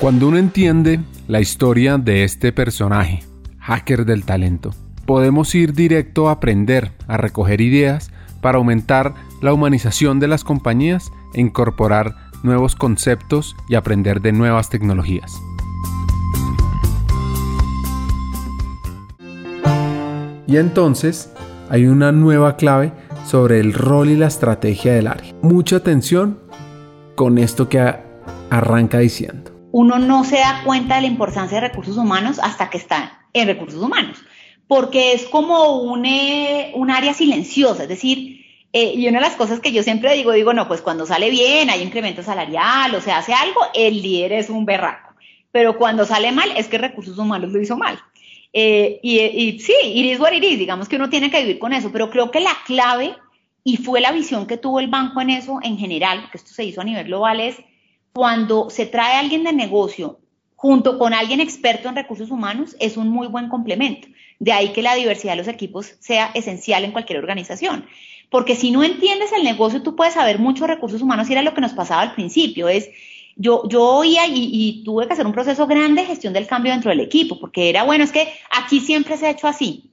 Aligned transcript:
Cuando 0.00 0.28
uno 0.28 0.38
entiende 0.38 1.00
la 1.28 1.40
historia 1.40 1.98
de 1.98 2.24
este 2.24 2.52
personaje, 2.52 3.22
hacker 3.60 4.04
del 4.04 4.24
talento, 4.24 4.74
podemos 5.06 5.54
ir 5.54 5.72
directo 5.72 6.28
a 6.28 6.32
aprender, 6.32 6.92
a 7.06 7.16
recoger 7.16 7.60
ideas 7.60 8.10
para 8.40 8.58
aumentar 8.58 9.14
la 9.40 9.52
humanización 9.52 10.18
de 10.18 10.28
las 10.28 10.42
compañías 10.44 11.10
e 11.32 11.40
incorporar 11.40 12.16
nuevos 12.42 12.74
conceptos 12.74 13.56
y 13.68 13.76
aprender 13.76 14.20
de 14.20 14.32
nuevas 14.32 14.68
tecnologías. 14.68 15.32
Y 20.46 20.56
entonces 20.56 21.32
hay 21.70 21.86
una 21.86 22.12
nueva 22.12 22.56
clave 22.56 22.92
sobre 23.24 23.60
el 23.60 23.72
rol 23.72 24.10
y 24.10 24.16
la 24.16 24.26
estrategia 24.26 24.92
del 24.92 25.06
área. 25.06 25.32
Mucha 25.40 25.76
atención 25.76 26.38
con 27.14 27.38
esto 27.38 27.68
que 27.68 27.94
arranca 28.50 28.98
diciendo. 28.98 29.53
Uno 29.76 29.98
no 29.98 30.22
se 30.22 30.36
da 30.36 30.62
cuenta 30.64 30.94
de 30.94 31.00
la 31.00 31.08
importancia 31.08 31.60
de 31.60 31.66
recursos 31.66 31.96
humanos 31.96 32.38
hasta 32.40 32.70
que 32.70 32.78
está 32.78 33.26
en 33.32 33.48
recursos 33.48 33.82
humanos, 33.82 34.18
porque 34.68 35.14
es 35.14 35.24
como 35.24 35.80
un, 35.80 36.06
eh, 36.06 36.70
un 36.76 36.92
área 36.92 37.12
silenciosa, 37.12 37.82
es 37.82 37.88
decir, 37.88 38.46
eh, 38.72 38.92
y 38.94 39.08
una 39.08 39.18
de 39.18 39.26
las 39.26 39.34
cosas 39.34 39.58
que 39.58 39.72
yo 39.72 39.82
siempre 39.82 40.14
digo, 40.14 40.30
digo, 40.30 40.52
no, 40.52 40.68
pues 40.68 40.80
cuando 40.80 41.06
sale 41.06 41.28
bien, 41.28 41.70
hay 41.70 41.82
incremento 41.82 42.22
salarial 42.22 42.94
o 42.94 43.00
se 43.00 43.10
hace 43.10 43.34
algo, 43.34 43.62
el 43.74 44.00
líder 44.00 44.34
es 44.34 44.48
un 44.48 44.64
berraco. 44.64 45.12
Pero 45.50 45.76
cuando 45.76 46.04
sale 46.04 46.30
mal, 46.30 46.52
es 46.56 46.68
que 46.68 46.78
recursos 46.78 47.18
humanos 47.18 47.50
lo 47.50 47.60
hizo 47.60 47.76
mal. 47.76 47.98
Eh, 48.52 49.00
y, 49.02 49.18
y, 49.18 49.58
sí, 49.58 49.74
it 49.82 50.04
is 50.04 50.20
what 50.20 50.30
it 50.30 50.44
is, 50.44 50.56
digamos 50.56 50.88
que 50.88 50.94
uno 50.94 51.10
tiene 51.10 51.32
que 51.32 51.40
vivir 51.40 51.58
con 51.58 51.72
eso, 51.72 51.90
pero 51.90 52.10
creo 52.10 52.30
que 52.30 52.38
la 52.38 52.56
clave, 52.64 53.16
y 53.64 53.78
fue 53.78 54.00
la 54.00 54.12
visión 54.12 54.46
que 54.46 54.56
tuvo 54.56 54.78
el 54.78 54.86
banco 54.86 55.20
en 55.20 55.30
eso 55.30 55.58
en 55.64 55.78
general, 55.78 56.20
porque 56.20 56.38
esto 56.38 56.54
se 56.54 56.62
hizo 56.62 56.80
a 56.80 56.84
nivel 56.84 57.06
global, 57.06 57.40
es 57.40 57.56
cuando 58.14 58.70
se 58.70 58.86
trae 58.86 59.14
a 59.14 59.18
alguien 59.18 59.42
de 59.42 59.52
negocio 59.52 60.20
junto 60.54 60.98
con 60.98 61.12
alguien 61.12 61.40
experto 61.40 61.88
en 61.88 61.96
recursos 61.96 62.30
humanos, 62.30 62.76
es 62.78 62.96
un 62.96 63.08
muy 63.08 63.26
buen 63.26 63.48
complemento. 63.48 64.06
De 64.38 64.52
ahí 64.52 64.72
que 64.72 64.82
la 64.82 64.94
diversidad 64.94 65.32
de 65.32 65.38
los 65.38 65.48
equipos 65.48 65.96
sea 65.98 66.30
esencial 66.32 66.84
en 66.84 66.92
cualquier 66.92 67.18
organización. 67.18 67.86
Porque 68.30 68.54
si 68.54 68.70
no 68.70 68.84
entiendes 68.84 69.32
el 69.32 69.42
negocio, 69.42 69.82
tú 69.82 69.96
puedes 69.96 70.14
saber 70.14 70.38
muchos 70.38 70.68
recursos 70.68 71.02
humanos 71.02 71.28
y 71.28 71.32
era 71.32 71.42
lo 71.42 71.54
que 71.54 71.60
nos 71.60 71.72
pasaba 71.72 72.02
al 72.02 72.14
principio. 72.14 72.68
Es, 72.68 72.88
yo, 73.34 73.68
yo 73.68 73.82
oía 73.82 74.26
y, 74.26 74.48
y, 74.52 74.84
tuve 74.84 75.06
que 75.06 75.12
hacer 75.12 75.26
un 75.26 75.32
proceso 75.32 75.66
grande 75.66 76.02
de 76.02 76.08
gestión 76.08 76.32
del 76.32 76.46
cambio 76.46 76.72
dentro 76.72 76.90
del 76.90 77.00
equipo, 77.00 77.40
porque 77.40 77.68
era, 77.68 77.82
bueno, 77.82 78.04
es 78.04 78.12
que 78.12 78.32
aquí 78.50 78.78
siempre 78.78 79.16
se 79.16 79.26
ha 79.26 79.30
hecho 79.30 79.48
así. 79.48 79.90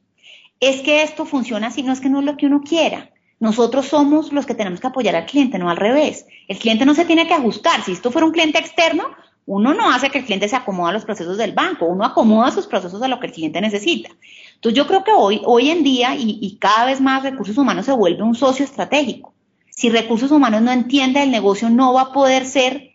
Es 0.60 0.82
que 0.82 1.02
esto 1.02 1.26
funciona 1.26 1.68
así, 1.68 1.82
no 1.82 1.92
es 1.92 2.00
que 2.00 2.10
no 2.10 2.20
es 2.20 2.26
lo 2.26 2.38
que 2.38 2.46
uno 2.46 2.62
quiera. 2.62 3.10
Nosotros 3.42 3.88
somos 3.88 4.32
los 4.32 4.46
que 4.46 4.54
tenemos 4.54 4.80
que 4.80 4.86
apoyar 4.86 5.16
al 5.16 5.26
cliente, 5.26 5.58
no 5.58 5.72
al 5.72 5.78
revés. 5.78 6.28
El 6.48 6.60
cliente 6.60 6.86
no 6.86 6.94
se 6.94 7.06
tiene 7.06 7.28
que 7.28 7.34
ajustar. 7.34 7.84
Si 7.84 7.92
esto 7.92 8.12
fuera 8.12 8.28
un 8.28 8.32
cliente 8.32 8.60
externo, 8.60 9.06
uno 9.48 9.74
no 9.74 9.92
hace 9.92 10.12
que 10.12 10.20
el 10.20 10.26
cliente 10.26 10.48
se 10.48 10.56
acomode 10.56 10.92
a 10.92 10.94
los 10.94 11.06
procesos 11.06 11.40
del 11.40 11.52
banco, 11.52 11.88
uno 11.88 12.06
acomoda 12.06 12.52
sus 12.52 12.68
procesos 12.68 13.02
a 13.02 13.08
lo 13.08 13.20
que 13.20 13.26
el 13.26 13.34
cliente 13.34 13.60
necesita. 13.60 14.12
Entonces 14.54 14.78
yo 14.78 14.86
creo 14.86 15.04
que 15.04 15.12
hoy, 15.12 15.42
hoy 15.44 15.72
en 15.72 15.84
día 15.84 16.16
y, 16.16 16.56
cada 16.60 16.86
vez 16.86 17.02
más 17.02 17.24
recursos 17.24 17.58
humanos 17.58 17.88
se 17.88 17.94
vuelve 17.94 18.22
un 18.22 18.36
socio 18.36 18.64
estratégico. 18.64 19.34
Si 19.72 19.90
recursos 19.90 20.30
humanos 20.30 20.62
no 20.62 20.72
entiende 20.72 21.24
el 21.24 21.32
negocio, 21.32 21.72
no 21.72 21.94
va 21.94 22.02
a 22.02 22.14
poder 22.14 22.46
ser 22.46 22.92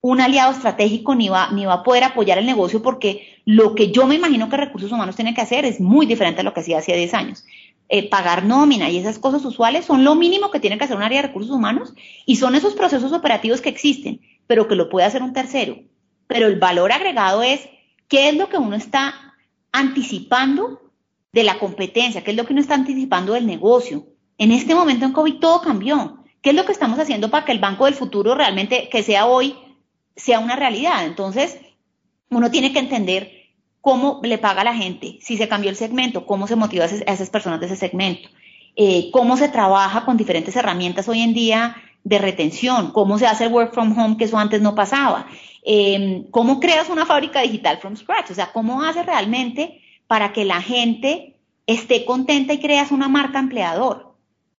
un 0.00 0.22
aliado 0.22 0.52
estratégico 0.52 1.14
ni 1.14 1.28
va, 1.28 1.50
ni 1.52 1.66
va 1.66 1.74
a 1.74 1.82
poder 1.82 2.04
apoyar 2.04 2.38
el 2.38 2.46
negocio 2.46 2.80
porque 2.80 3.40
lo 3.44 3.74
que 3.74 3.92
yo 3.92 4.06
me 4.06 4.14
imagino 4.14 4.48
que 4.48 4.56
recursos 4.56 4.90
humanos 4.90 5.16
tiene 5.16 5.34
que 5.34 5.42
hacer 5.42 5.66
es 5.66 5.80
muy 5.80 6.06
diferente 6.06 6.40
a 6.40 6.44
lo 6.44 6.54
que 6.54 6.60
hacía 6.60 6.78
hace 6.78 6.96
10 6.96 7.12
años. 7.12 7.44
Eh, 7.94 8.08
pagar 8.08 8.46
nómina 8.46 8.88
y 8.88 8.96
esas 8.96 9.18
cosas 9.18 9.44
usuales 9.44 9.84
son 9.84 10.02
lo 10.02 10.14
mínimo 10.14 10.50
que 10.50 10.60
tiene 10.60 10.78
que 10.78 10.84
hacer 10.84 10.96
un 10.96 11.02
área 11.02 11.20
de 11.20 11.28
recursos 11.28 11.54
humanos 11.54 11.92
y 12.24 12.36
son 12.36 12.54
esos 12.54 12.72
procesos 12.72 13.12
operativos 13.12 13.60
que 13.60 13.68
existen, 13.68 14.22
pero 14.46 14.66
que 14.66 14.76
lo 14.76 14.88
puede 14.88 15.04
hacer 15.04 15.22
un 15.22 15.34
tercero. 15.34 15.76
Pero 16.26 16.46
el 16.46 16.58
valor 16.58 16.90
agregado 16.90 17.42
es 17.42 17.68
qué 18.08 18.30
es 18.30 18.36
lo 18.36 18.48
que 18.48 18.56
uno 18.56 18.76
está 18.76 19.34
anticipando 19.72 20.90
de 21.32 21.44
la 21.44 21.58
competencia, 21.58 22.24
qué 22.24 22.30
es 22.30 22.36
lo 22.38 22.46
que 22.46 22.54
uno 22.54 22.62
está 22.62 22.76
anticipando 22.76 23.34
del 23.34 23.44
negocio. 23.44 24.06
En 24.38 24.52
este 24.52 24.74
momento 24.74 25.04
en 25.04 25.12
COVID 25.12 25.34
todo 25.34 25.60
cambió. 25.60 26.24
¿Qué 26.40 26.48
es 26.48 26.56
lo 26.56 26.64
que 26.64 26.72
estamos 26.72 26.98
haciendo 26.98 27.28
para 27.28 27.44
que 27.44 27.52
el 27.52 27.58
banco 27.58 27.84
del 27.84 27.92
futuro 27.92 28.34
realmente, 28.34 28.88
que 28.90 29.02
sea 29.02 29.26
hoy, 29.26 29.54
sea 30.16 30.38
una 30.38 30.56
realidad? 30.56 31.04
Entonces, 31.04 31.58
uno 32.30 32.50
tiene 32.50 32.72
que 32.72 32.78
entender 32.78 33.41
cómo 33.82 34.20
le 34.22 34.38
paga 34.38 34.62
a 34.62 34.64
la 34.64 34.74
gente, 34.74 35.18
si 35.20 35.36
se 35.36 35.48
cambió 35.48 35.68
el 35.68 35.76
segmento, 35.76 36.24
cómo 36.24 36.46
se 36.46 36.56
motiva 36.56 36.84
a 36.84 36.88
esas 36.88 37.28
personas 37.30 37.60
de 37.60 37.66
ese 37.66 37.76
segmento, 37.76 38.30
eh, 38.76 39.10
cómo 39.12 39.36
se 39.36 39.48
trabaja 39.48 40.06
con 40.06 40.16
diferentes 40.16 40.56
herramientas 40.56 41.08
hoy 41.08 41.20
en 41.20 41.34
día 41.34 41.76
de 42.04 42.18
retención, 42.18 42.92
cómo 42.92 43.18
se 43.18 43.26
hace 43.26 43.44
el 43.44 43.52
work 43.52 43.74
from 43.74 43.98
home, 43.98 44.16
que 44.16 44.24
eso 44.24 44.38
antes 44.38 44.62
no 44.62 44.76
pasaba, 44.76 45.26
eh, 45.64 46.24
cómo 46.30 46.60
creas 46.60 46.88
una 46.90 47.06
fábrica 47.06 47.42
digital 47.42 47.78
from 47.78 47.96
scratch, 47.96 48.30
o 48.30 48.34
sea, 48.34 48.52
cómo 48.52 48.82
hace 48.84 49.02
realmente 49.02 49.80
para 50.06 50.32
que 50.32 50.44
la 50.44 50.62
gente 50.62 51.34
esté 51.66 52.04
contenta 52.04 52.52
y 52.52 52.60
creas 52.60 52.92
una 52.92 53.08
marca 53.08 53.40
empleador. 53.40 54.14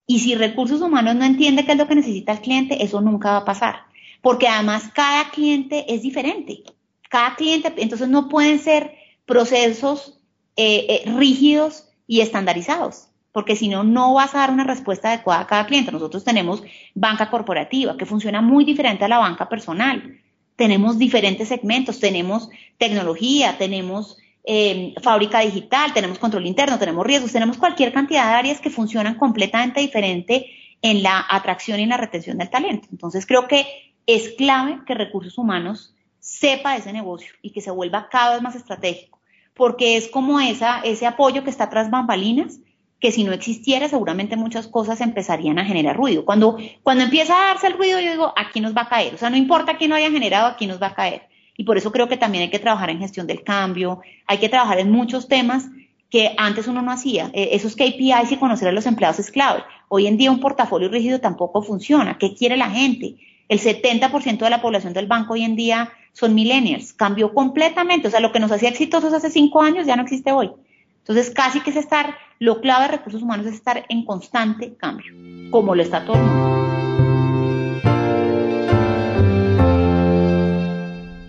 Y 0.06 0.20
si 0.20 0.36
recursos 0.36 0.82
humanos 0.82 1.16
no 1.16 1.24
entiende 1.24 1.64
qué 1.64 1.72
es 1.72 1.78
lo 1.78 1.88
que 1.88 1.96
necesita 1.96 2.34
el 2.34 2.42
cliente, 2.42 2.84
eso 2.84 3.00
nunca 3.00 3.32
va 3.32 3.38
a 3.38 3.46
pasar. 3.46 3.84
Porque 4.22 4.50
además 4.50 4.90
cada 4.94 5.30
cliente 5.30 5.86
es 5.94 6.02
diferente. 6.02 6.64
Cada 7.10 7.36
cliente, 7.36 7.74
entonces 7.78 8.10
no 8.10 8.28
pueden 8.28 8.60
ser 8.60 9.03
procesos 9.26 10.20
eh, 10.56 11.04
eh, 11.06 11.12
rígidos 11.18 11.90
y 12.08 12.22
estandarizados. 12.22 13.08
Porque 13.32 13.56
si 13.56 13.68
no, 13.68 13.84
no 13.84 14.14
vas 14.14 14.36
a 14.36 14.40
dar 14.40 14.52
una 14.52 14.64
respuesta 14.64 15.10
adecuada 15.10 15.42
a 15.42 15.48
cada 15.48 15.66
cliente. 15.66 15.92
Nosotros 15.92 16.24
tenemos 16.24 16.64
banca 16.94 17.30
corporativa 17.30 17.98
que 17.98 18.06
funciona 18.06 18.42
muy 18.42 18.64
diferente 18.64 19.06
a 19.06 19.08
la 19.08 19.18
banca 19.18 19.50
personal. 19.50 20.20
Tenemos 20.56 21.00
diferentes 21.00 21.48
segmentos, 21.48 22.00
tenemos 22.00 22.50
tecnología, 22.78 23.58
tenemos 23.58 24.18
eh, 24.46 24.94
fábrica 25.02 25.40
digital, 25.40 25.94
tenemos 25.94 26.20
control 26.20 26.46
interno, 26.46 26.78
tenemos 26.78 27.06
riesgos, 27.06 27.32
tenemos 27.32 27.58
cualquier 27.58 27.92
cantidad 27.92 28.28
de 28.28 28.34
áreas 28.34 28.60
que 28.60 28.70
funcionan 28.70 29.16
completamente 29.16 29.80
diferente 29.80 30.52
en 30.82 31.02
la 31.02 31.26
atracción 31.30 31.80
y 31.80 31.84
en 31.84 31.90
la 31.90 31.98
retención 31.98 32.38
del 32.38 32.50
talento. 32.50 32.88
Entonces 32.92 33.26
creo 33.26 33.48
que 33.48 33.66
es 34.06 34.34
clave 34.38 34.82
que 34.86 34.94
recursos 34.94 35.38
humanos 35.38 35.96
sepa 36.20 36.76
ese 36.76 36.94
negocio 36.94 37.34
y 37.42 37.52
que 37.52 37.62
se 37.62 37.72
vuelva 37.72 38.10
cada 38.10 38.34
vez 38.34 38.42
más 38.42 38.56
estratégico, 38.56 39.13
porque 39.54 39.98
es 39.98 40.08
como 40.08 40.40
esa, 40.40 40.80
ese 40.82 41.06
apoyo 41.06 41.44
que 41.44 41.50
está 41.50 41.70
tras 41.70 41.90
bambalinas, 41.90 42.60
que 43.00 43.12
si 43.12 43.24
no 43.24 43.34
existiera 43.34 43.90
seguramente 43.90 44.38
muchas 44.38 44.68
cosas 44.68 45.02
empezarían 45.02 45.60
a 45.60 45.66
generar 45.66 45.98
ruido. 45.98 46.24
Cuando, 46.24 46.58
cuando 46.84 47.04
empieza 47.04 47.36
a 47.36 47.48
darse 47.48 47.68
el 47.68 47.74
ruido, 47.74 48.00
yo 48.00 48.12
digo, 48.12 48.34
aquí 48.38 48.62
nos 48.62 48.76
va 48.76 48.84
a 48.84 48.90
caer. 48.90 49.14
O 49.14 49.18
sea, 49.18 49.30
no 49.30 49.36
importa 49.36 49.78
quién 49.78 49.90
lo 49.90 49.98
haya 49.98 50.10
generado, 50.10 50.48
aquí 50.48 50.68
nos 50.68 50.82
va 50.82 50.88
a 50.88 50.96
caer. 50.96 51.24
Y 51.58 51.66
por 51.66 51.78
eso 51.78 51.92
creo 51.92 52.08
que 52.08 52.18
también 52.18 52.44
hay 52.44 52.50
que 52.50 52.60
trabajar 52.60 52.90
en 52.90 53.00
gestión 53.00 53.28
del 53.28 53.44
cambio, 53.44 54.02
hay 54.26 54.38
que 54.38 54.50
trabajar 54.50 54.80
en 54.80 54.90
muchos 54.90 55.28
temas 55.28 55.66
que 56.10 56.34
antes 56.38 56.68
uno 56.68 56.82
no 56.82 56.92
hacía. 56.92 57.30
E, 57.34 57.50
esos 57.56 57.76
KPIs 57.76 58.32
y 58.32 58.38
conocer 58.38 58.70
a 58.70 58.72
los 58.72 58.86
empleados 58.86 59.20
es 59.20 59.32
clave. 59.32 59.64
Hoy 59.90 60.08
en 60.08 60.16
día 60.16 60.32
un 60.32 60.40
portafolio 60.40 60.88
rígido 60.88 61.20
tampoco 61.20 61.62
funciona. 61.62 62.18
¿Qué 62.18 62.36
quiere 62.36 62.56
la 62.56 62.70
gente? 62.70 63.16
El 63.50 63.60
70% 63.60 64.38
de 64.38 64.50
la 64.50 64.62
población 64.62 64.94
del 64.94 65.08
banco 65.08 65.34
hoy 65.34 65.44
en 65.44 65.56
día 65.56 65.92
son 66.14 66.34
millennials. 66.34 66.94
Cambió 66.94 67.34
completamente. 67.34 68.08
O 68.08 68.12
sea, 68.12 68.20
lo 68.20 68.32
que 68.32 68.40
nos 68.40 68.52
hacía 68.52 68.70
exitosos 68.70 69.14
hace 69.14 69.30
cinco 69.30 69.62
años 69.62 69.86
ya 69.86 69.96
no 69.96 70.04
existe 70.04 70.32
hoy. 70.32 70.52
Entonces, 71.00 71.32
casi 71.32 71.60
que 71.60 71.72
es 71.72 71.76
estar, 71.76 72.16
lo 72.40 72.62
clave 72.62 72.86
de 72.86 72.92
recursos 72.98 73.22
humanos 73.22 73.46
es 73.46 73.56
estar 73.56 73.86
en 73.90 74.06
constante 74.06 74.76
cambio, 74.76 75.14
como 75.52 75.76
lo 75.76 75.82
está 75.82 76.06
todo 76.06 76.16
el 76.16 76.24
mundo. 76.24 76.54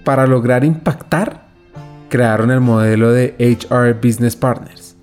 para 0.05 0.27
lograr 0.27 0.65
impactar, 0.65 1.47
crearon 2.09 2.51
el 2.51 2.61
modelo 2.61 3.11
de 3.11 3.35
HR 3.39 3.95
Business 3.95 4.37
Partners. 4.37 4.97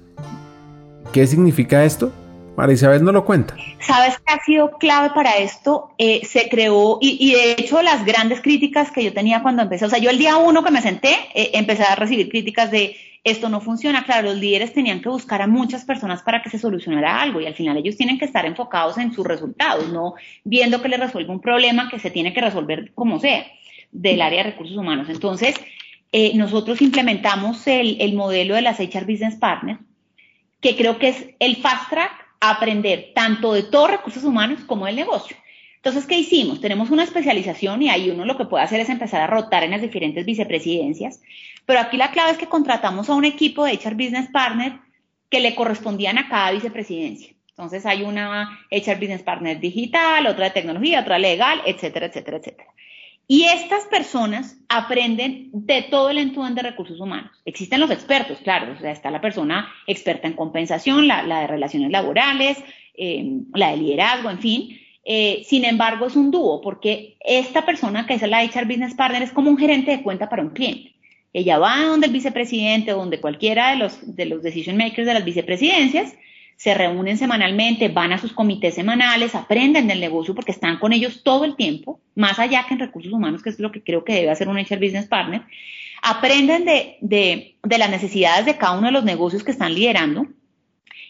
¿Qué 1.12 1.28
significa 1.28 1.84
esto? 1.84 2.14
María 2.56 2.76
Isabel 2.76 3.04
no 3.04 3.12
lo 3.12 3.26
cuenta. 3.26 3.56
Sabes 3.80 4.18
que 4.20 4.34
ha 4.34 4.40
sido 4.44 4.72
clave 4.78 5.12
para 5.16 5.38
esto. 5.38 5.92
Eh, 5.98 6.22
se 6.26 6.50
creó, 6.50 6.98
y, 7.02 7.34
de 7.34 7.54
hecho, 7.54 7.82
las 7.82 8.06
grandes 8.06 8.42
críticas 8.42 8.92
que 8.92 9.04
yo 9.04 9.14
tenía 9.14 9.42
cuando 9.42 9.64
empecé, 9.64 9.86
o 9.86 9.90
sea, 9.90 10.00
yo 10.00 10.10
el 10.10 10.18
día 10.18 10.38
uno 10.38 10.64
que 10.64 10.72
me 10.72 10.82
senté, 10.82 11.16
eh, 11.34 11.52
empecé 11.54 11.84
a 11.84 11.96
recibir 11.96 12.30
críticas 12.30 12.72
de 12.72 12.96
esto 13.24 13.50
no 13.50 13.62
funciona. 13.62 14.04
Claro, 14.04 14.30
los 14.30 14.38
líderes 14.38 14.74
tenían 14.74 15.02
que 15.02 15.10
buscar 15.10 15.42
a 15.42 15.48
muchas 15.48 15.86
personas 15.86 16.24
para 16.24 16.42
que 16.42 16.50
se 16.50 16.60
solucionara 16.60 17.22
algo, 17.22 17.40
y 17.40 17.46
al 17.46 17.56
final 17.56 17.78
ellos 17.78 17.96
tienen 17.96 18.18
que 18.18 18.26
estar 18.26 18.46
enfocados 18.46 18.98
en 18.98 19.14
sus 19.14 19.26
resultados, 19.26 19.90
no 19.90 20.16
viendo 20.44 20.82
que 20.82 20.90
les 20.90 21.00
resuelve 21.00 21.32
un 21.32 21.42
problema 21.42 21.90
que 21.90 22.00
se 22.00 22.12
tiene 22.12 22.34
que 22.34 22.42
resolver 22.42 22.92
como 22.94 23.20
sea 23.20 23.46
del 23.92 24.22
área 24.22 24.44
de 24.44 24.52
recursos 24.52 24.78
humanos. 24.78 25.08
Entonces, 25.10 25.56
eh, 26.12 26.32
nosotros 26.36 26.82
implementamos 26.82 27.66
el, 27.68 28.14
modelo 28.16 28.56
de 28.56 28.62
las 28.62 28.80
HR 28.80 29.06
Business 29.06 29.36
Partners, 29.36 29.80
que 30.60 30.76
creo 30.76 31.00
que 31.00 31.10
es 31.10 31.26
el 31.40 31.58
fast 31.58 31.90
track 31.90 32.12
aprender 32.42 33.12
tanto 33.16 33.54
de 33.54 33.64
todos 33.64 33.92
recursos 33.92 34.24
humanos 34.24 34.60
como 34.66 34.88
del 34.88 34.98
negocio. 34.98 35.38
Entonces, 35.78 36.06
¿qué 36.06 36.18
hicimos? 36.18 36.60
Tenemos 36.60 36.92
una 36.92 37.04
especialización 37.04 37.82
y 37.82 37.90
ahí 37.90 38.10
uno 38.10 38.26
lo 38.26 38.38
que 38.38 38.46
puede 38.46 38.64
hacer 38.64 38.80
es 38.82 38.90
empezar 38.90 39.22
a 39.22 39.28
rotar 39.28 39.64
en 39.64 39.72
las 39.72 39.82
diferentes 39.82 40.26
vicepresidencias, 40.26 41.22
pero 41.66 41.80
aquí 41.80 41.98
la 41.98 42.12
clave 42.12 42.32
es 42.32 42.38
que 42.38 42.48
contratamos 42.48 43.10
a 43.10 43.16
un 43.16 43.26
equipo 43.26 43.66
de 43.66 43.74
HR 43.74 43.96
Business 43.96 44.30
Partners 44.32 44.76
que 45.30 45.40
le 45.40 45.56
correspondían 45.56 46.18
a 46.18 46.28
cada 46.28 46.52
vicepresidencia. 46.52 47.34
Entonces 47.50 47.86
hay 47.86 48.04
una 48.04 48.60
HR 48.72 49.00
Business 49.00 49.24
Partner 49.24 49.60
digital, 49.60 50.28
otra 50.28 50.46
de 50.46 50.52
tecnología, 50.52 51.02
otra 51.02 51.18
legal, 51.20 51.62
etcétera, 51.66 52.08
etcétera, 52.08 52.38
etcétera. 52.38 52.70
Y 53.32 53.46
estas 53.46 53.86
personas 53.86 54.58
aprenden 54.68 55.52
de 55.54 55.84
todo 55.84 56.10
el 56.10 56.18
entorno 56.18 56.54
de 56.54 56.64
recursos 56.64 57.00
humanos. 57.00 57.32
Existen 57.46 57.80
los 57.80 57.90
expertos, 57.90 58.40
claro, 58.44 58.74
o 58.74 58.78
sea, 58.82 58.92
está 58.92 59.10
la 59.10 59.22
persona 59.22 59.72
experta 59.88 60.28
en 60.28 60.34
compensación, 60.34 61.08
la, 61.08 61.24
de 61.24 61.48
relaciones 61.48 61.92
laborales, 61.92 62.62
eh, 62.94 63.40
la 63.54 63.72
de 63.72 63.78
liderazgo, 63.78 64.30
en 64.30 64.40
fin. 64.40 64.78
Eh, 65.06 65.44
sin 65.46 65.64
embargo, 65.64 66.08
es 66.08 66.18
un 66.18 66.30
dúo, 66.30 66.60
porque 66.60 67.16
esta 67.22 67.66
persona 67.66 68.06
que 68.06 68.16
es 68.16 68.22
la 68.24 68.44
HR 68.44 68.66
Business 68.66 68.96
Partner 68.96 69.22
es 69.22 69.32
como 69.32 69.50
un 69.50 69.58
gerente 69.58 69.92
de 69.92 70.04
cuenta 70.04 70.28
para 70.28 70.42
un 70.44 70.50
cliente. 70.50 70.94
Ella 71.32 71.58
va 71.58 71.86
donde 71.86 72.08
el 72.08 72.14
vicepresidente 72.14 72.92
o 72.92 72.98
donde 72.98 73.22
cualquiera 73.22 73.70
de 73.70 73.78
los, 73.78 74.14
de 74.14 74.26
los 74.26 74.44
decision 74.44 74.76
makers 74.76 75.08
de 75.08 75.14
las 75.14 75.24
vicepresidencias, 75.24 76.16
se 76.62 76.76
reúnen 76.76 77.18
semanalmente, 77.18 77.88
van 77.88 78.14
a 78.14 78.20
sus 78.20 78.34
comités 78.34 78.76
semanales, 78.76 79.34
aprenden 79.34 79.88
del 79.88 80.00
negocio 80.00 80.36
porque 80.36 80.52
están 80.52 80.78
con 80.78 80.94
ellos 80.94 81.24
todo 81.24 81.44
el 81.44 81.56
tiempo, 81.56 82.00
más 82.14 82.38
allá 82.38 82.68
que 82.68 82.76
en 82.76 82.80
recursos 82.80 83.12
humanos, 83.12 83.42
que 83.42 83.50
es 83.50 83.58
lo 83.58 83.72
que 83.72 83.82
creo 83.82 84.04
que 84.04 84.14
debe 84.14 84.30
hacer 84.30 84.48
un 84.48 84.60
HR 84.60 84.78
Business 84.78 85.08
Partner, 85.08 85.42
aprenden 86.04 86.66
de, 86.66 86.98
de, 87.02 87.56
de 87.64 87.78
las 87.80 87.90
necesidades 87.90 88.46
de 88.46 88.58
cada 88.58 88.78
uno 88.78 88.86
de 88.86 88.94
los 88.94 89.04
negocios 89.04 89.44
que 89.44 89.50
están 89.50 89.74
liderando 89.74 90.28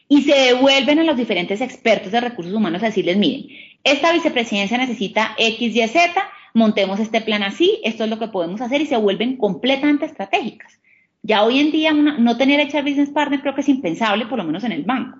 y 0.07 0.21
se 0.21 0.33
devuelven 0.33 0.99
a 0.99 1.03
los 1.03 1.17
diferentes 1.17 1.59
expertos 1.59 2.13
de 2.13 2.21
recursos 2.21 2.53
humanos 2.53 2.81
a 2.81 2.85
decirles, 2.85 3.17
miren, 3.17 3.47
esta 3.83 4.13
vicepresidencia 4.13 4.77
necesita 4.77 5.35
X, 5.37 5.75
Y, 5.75 5.85
Z, 5.85 6.13
montemos 6.53 6.97
este 7.01 7.19
plan 7.19 7.43
así, 7.43 7.81
esto 7.83 8.05
es 8.05 8.09
lo 8.09 8.19
que 8.19 8.29
podemos 8.29 8.61
hacer 8.61 8.79
y 8.79 8.85
se 8.85 8.95
vuelven 8.95 9.35
completamente 9.35 10.05
estratégicas. 10.05 10.79
Ya 11.23 11.43
hoy 11.43 11.59
en 11.59 11.71
día 11.73 11.91
no 11.91 12.37
tener 12.37 12.65
HR 12.65 12.83
Business 12.83 13.09
Partner 13.09 13.41
creo 13.41 13.53
que 13.53 13.61
es 13.61 13.69
impensable, 13.69 14.27
por 14.27 14.37
lo 14.37 14.45
menos 14.45 14.63
en 14.63 14.71
el 14.71 14.83
banco, 14.83 15.19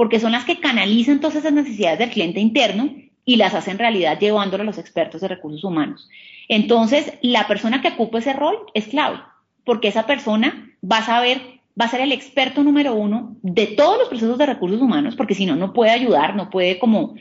porque 0.00 0.18
son 0.18 0.32
las 0.32 0.46
que 0.46 0.60
canalizan 0.60 1.20
todas 1.20 1.36
esas 1.36 1.52
necesidades 1.52 1.98
del 1.98 2.08
cliente 2.08 2.40
interno 2.40 2.90
y 3.26 3.36
las 3.36 3.52
hacen 3.52 3.76
realidad 3.76 4.18
llevándolo 4.18 4.62
a 4.62 4.64
los 4.64 4.78
expertos 4.78 5.20
de 5.20 5.28
recursos 5.28 5.62
humanos. 5.62 6.08
Entonces, 6.48 7.12
la 7.20 7.46
persona 7.46 7.82
que 7.82 7.88
ocupa 7.88 8.18
ese 8.18 8.32
rol 8.32 8.56
es 8.72 8.88
clave, 8.88 9.18
porque 9.62 9.88
esa 9.88 10.06
persona 10.06 10.74
va 10.82 10.96
a 10.96 11.04
saber, 11.04 11.42
va 11.78 11.84
a 11.84 11.90
ser 11.90 12.00
el 12.00 12.12
experto 12.12 12.62
número 12.62 12.94
uno 12.94 13.36
de 13.42 13.66
todos 13.66 13.98
los 13.98 14.08
procesos 14.08 14.38
de 14.38 14.46
recursos 14.46 14.80
humanos, 14.80 15.16
porque 15.16 15.34
si 15.34 15.44
no, 15.44 15.54
no 15.54 15.74
puede 15.74 15.90
ayudar, 15.90 16.34
no 16.34 16.48
puede 16.48 16.78
como, 16.78 17.16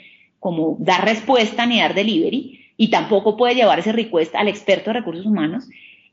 dar 0.79 1.03
respuesta 1.03 1.65
ni 1.65 1.81
dar 1.81 1.93
delivery 1.93 2.61
y 2.77 2.87
tampoco 2.87 3.35
puede 3.35 3.55
llevar 3.55 3.79
ese 3.79 3.91
request 3.91 4.33
al 4.35 4.47
experto 4.47 4.91
de 4.91 4.99
recursos 4.99 5.25
humanos. 5.25 5.67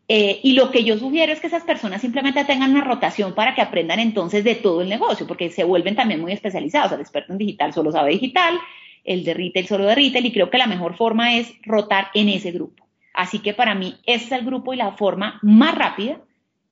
Eh, 0.08 0.38
y 0.44 0.52
lo 0.52 0.70
que 0.70 0.84
yo 0.84 0.96
sugiero 0.98 1.32
es 1.32 1.40
que 1.40 1.48
esas 1.48 1.64
personas 1.64 2.00
simplemente 2.00 2.44
tengan 2.44 2.70
una 2.70 2.84
rotación 2.84 3.34
para 3.34 3.56
que 3.56 3.62
aprendan 3.62 3.98
entonces 3.98 4.44
de 4.44 4.54
todo 4.54 4.82
el 4.82 4.88
negocio, 4.88 5.26
porque 5.26 5.50
se 5.50 5.64
vuelven 5.64 5.96
también 5.96 6.20
muy 6.20 6.32
especializados. 6.32 6.92
El 6.92 7.00
experto 7.00 7.32
en 7.32 7.38
digital 7.38 7.72
solo 7.72 7.90
sabe 7.90 8.12
digital, 8.12 8.58
el 9.04 9.24
de 9.24 9.34
retail 9.34 9.66
solo 9.66 9.84
de 9.86 9.96
retail, 9.96 10.26
y 10.26 10.32
creo 10.32 10.48
que 10.48 10.58
la 10.58 10.68
mejor 10.68 10.96
forma 10.96 11.34
es 11.34 11.52
rotar 11.62 12.08
en 12.14 12.28
ese 12.28 12.52
grupo. 12.52 12.86
Así 13.14 13.40
que 13.40 13.52
para 13.52 13.74
mí, 13.74 13.96
ese 14.06 14.26
es 14.26 14.32
el 14.32 14.44
grupo 14.44 14.74
y 14.74 14.76
la 14.76 14.92
forma 14.92 15.40
más 15.42 15.74
rápida 15.74 16.20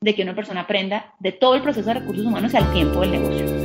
de 0.00 0.14
que 0.14 0.22
una 0.22 0.34
persona 0.34 0.60
aprenda 0.60 1.14
de 1.18 1.32
todo 1.32 1.56
el 1.56 1.62
proceso 1.62 1.88
de 1.88 1.94
recursos 1.94 2.26
humanos 2.26 2.52
y 2.54 2.56
al 2.56 2.72
tiempo 2.72 3.00
del 3.00 3.12
negocio. 3.12 3.64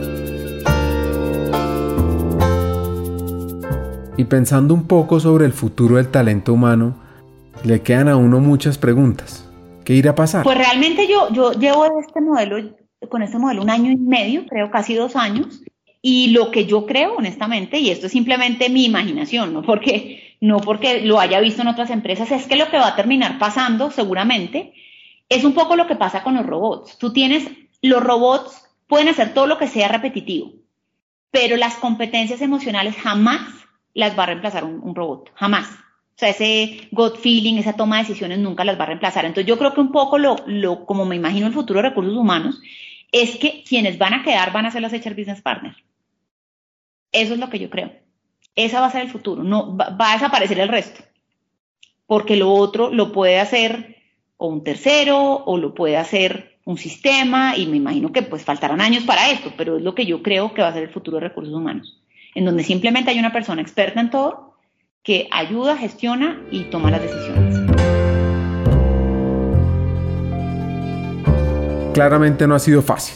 Y 4.18 4.24
pensando 4.26 4.74
un 4.74 4.88
poco 4.88 5.20
sobre 5.20 5.46
el 5.46 5.54
futuro 5.54 5.98
del 5.98 6.10
talento 6.10 6.54
humano, 6.54 6.98
le 7.64 7.82
quedan 7.82 8.08
a 8.08 8.16
uno 8.16 8.40
muchas 8.40 8.78
preguntas. 8.78 9.49
¿Qué 9.90 9.96
irá 9.96 10.12
a 10.12 10.16
pasar? 10.16 10.44
Pues 10.44 10.56
realmente 10.56 11.08
yo, 11.08 11.34
yo 11.34 11.52
llevo 11.54 12.00
este 12.00 12.22
modelo, 12.22 12.76
con 13.10 13.24
este 13.24 13.40
modelo 13.40 13.64
un 13.64 13.72
año 13.72 13.92
y 13.92 13.96
medio, 13.96 14.46
creo 14.46 14.70
casi 14.70 14.94
dos 14.94 15.16
años, 15.16 15.64
y 16.00 16.28
lo 16.28 16.52
que 16.52 16.68
yo 16.68 16.86
creo, 16.86 17.16
honestamente, 17.16 17.80
y 17.80 17.90
esto 17.90 18.06
es 18.06 18.12
simplemente 18.12 18.70
mi 18.70 18.86
imaginación, 18.86 19.52
no 19.52 19.64
porque, 19.64 20.38
no 20.42 20.60
porque 20.60 21.02
lo 21.02 21.20
haya 21.20 21.40
visto 21.40 21.64
en 21.64 21.70
otras 21.70 21.90
empresas, 21.90 22.30
es 22.30 22.46
que 22.46 22.56
lo 22.56 22.70
que 22.70 22.78
va 22.78 22.90
a 22.90 22.96
terminar 22.96 23.40
pasando, 23.40 23.90
seguramente, 23.90 24.76
es 25.28 25.44
un 25.44 25.54
poco 25.54 25.76
lo 25.76 25.88
que 25.88 25.96
pasa 25.96 26.22
con 26.22 26.36
los 26.36 26.46
robots. 26.46 27.00
Tú 27.00 27.12
tienes, 27.12 27.48
los 27.82 28.04
robots 28.04 28.70
pueden 28.86 29.08
hacer 29.08 29.34
todo 29.34 29.48
lo 29.48 29.58
que 29.58 29.68
sea 29.68 29.88
repetitivo, 29.88 30.52
pero 31.32 31.58
las 31.58 31.78
competencias 31.78 32.42
emocionales 32.42 32.96
jamás 32.96 33.42
las 33.96 34.16
va 34.16 34.22
a 34.22 34.28
reemplazar 34.28 34.66
un, 34.66 34.94
robot, 34.94 35.32
jamás. 35.34 35.68
O 36.20 36.22
sea, 36.22 36.32
ese 36.32 36.90
gut 36.92 37.16
feeling, 37.16 37.60
esa 37.60 37.78
toma 37.78 37.96
de 37.96 38.04
decisiones 38.04 38.40
nunca 38.40 38.66
las 38.66 38.78
va 38.78 38.84
a 38.84 38.88
reemplazar. 38.88 39.24
Entonces 39.24 39.48
yo 39.48 39.58
creo 39.58 39.74
que 39.74 39.80
un 39.80 39.94
poco 39.94 40.18
lo, 40.18 40.36
lo, 40.48 40.86
como 40.86 41.06
me 41.06 41.16
imagino 41.16 41.48
el 41.48 41.54
futuro 41.54 41.82
de 41.82 41.88
recursos 41.88 42.14
humanos, 42.14 42.62
es 43.14 43.38
que 43.38 43.64
quienes 43.64 43.98
van 43.98 44.14
a 44.14 44.22
quedar 44.22 44.52
van 44.52 44.66
a 44.66 44.72
ser 44.72 44.82
los 44.82 44.92
HR 44.92 45.16
Business 45.16 45.42
Partners. 45.42 45.78
Eso 47.14 47.36
es 47.36 47.40
lo 47.40 47.50
que 47.50 47.60
yo 47.60 47.70
creo. 47.70 47.94
Esa 48.54 48.82
va 48.82 48.88
a 48.88 48.92
ser 48.92 49.04
el 49.04 49.10
futuro. 49.10 49.46
No, 49.46 49.78
va, 49.78 49.92
va 49.92 50.12
a 50.12 50.14
desaparecer 50.16 50.60
el 50.60 50.68
resto. 50.68 51.06
Porque 52.06 52.36
lo 52.36 52.52
otro 52.52 52.90
lo 52.90 53.14
puede 53.14 53.40
hacer 53.40 53.96
o 54.36 54.48
un 54.48 54.66
tercero 54.66 55.18
o 55.46 55.58
lo 55.58 55.74
puede 55.74 55.96
hacer 55.96 56.60
un 56.66 56.78
sistema 56.78 57.56
y 57.56 57.66
me 57.66 57.78
imagino 57.78 58.12
que 58.12 58.24
pues 58.24 58.44
faltarán 58.44 58.82
años 58.82 59.06
para 59.06 59.32
esto, 59.32 59.54
pero 59.56 59.78
es 59.78 59.84
lo 59.84 59.96
que 59.96 60.06
yo 60.06 60.22
creo 60.22 60.54
que 60.54 60.64
va 60.64 60.68
a 60.68 60.74
ser 60.74 60.84
el 60.84 60.90
futuro 60.90 61.16
de 61.16 61.30
recursos 61.30 61.54
humanos 61.54 61.96
en 62.36 62.46
donde 62.46 62.64
simplemente 62.64 63.10
hay 63.10 63.20
una 63.20 63.32
persona 63.32 63.62
experta 63.62 64.02
en 64.02 64.10
todo 64.10 64.49
que 65.04 65.28
ayuda, 65.32 65.78
gestiona 65.78 66.42
y 66.52 66.64
toma 66.66 66.92
las 66.92 67.02
decisiones. 67.02 67.56
Claramente 71.94 72.48
no 72.48 72.56
ha 72.56 72.60
sido 72.60 72.82
fácil. 72.82 73.16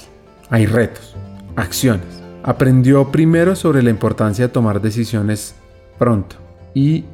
Hay 0.49 0.65
retos, 0.65 1.15
acciones. 1.55 2.23
Aprendió 2.43 3.11
primero 3.11 3.55
sobre 3.55 3.83
la 3.83 3.89
importancia 3.89 4.47
de 4.47 4.53
tomar 4.53 4.81
decisiones 4.81 5.55
pronto 5.97 6.35
y 6.73 7.05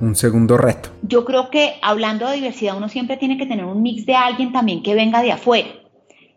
un 0.00 0.14
segundo 0.14 0.56
reto. 0.56 0.90
Yo 1.02 1.24
creo 1.24 1.50
que 1.50 1.74
hablando 1.82 2.28
de 2.28 2.36
diversidad 2.36 2.76
uno 2.76 2.88
siempre 2.88 3.16
tiene 3.16 3.38
que 3.38 3.46
tener 3.46 3.64
un 3.64 3.82
mix 3.82 4.06
de 4.06 4.14
alguien 4.14 4.52
también 4.52 4.82
que 4.82 4.94
venga 4.94 5.22
de 5.22 5.32
afuera. 5.32 5.68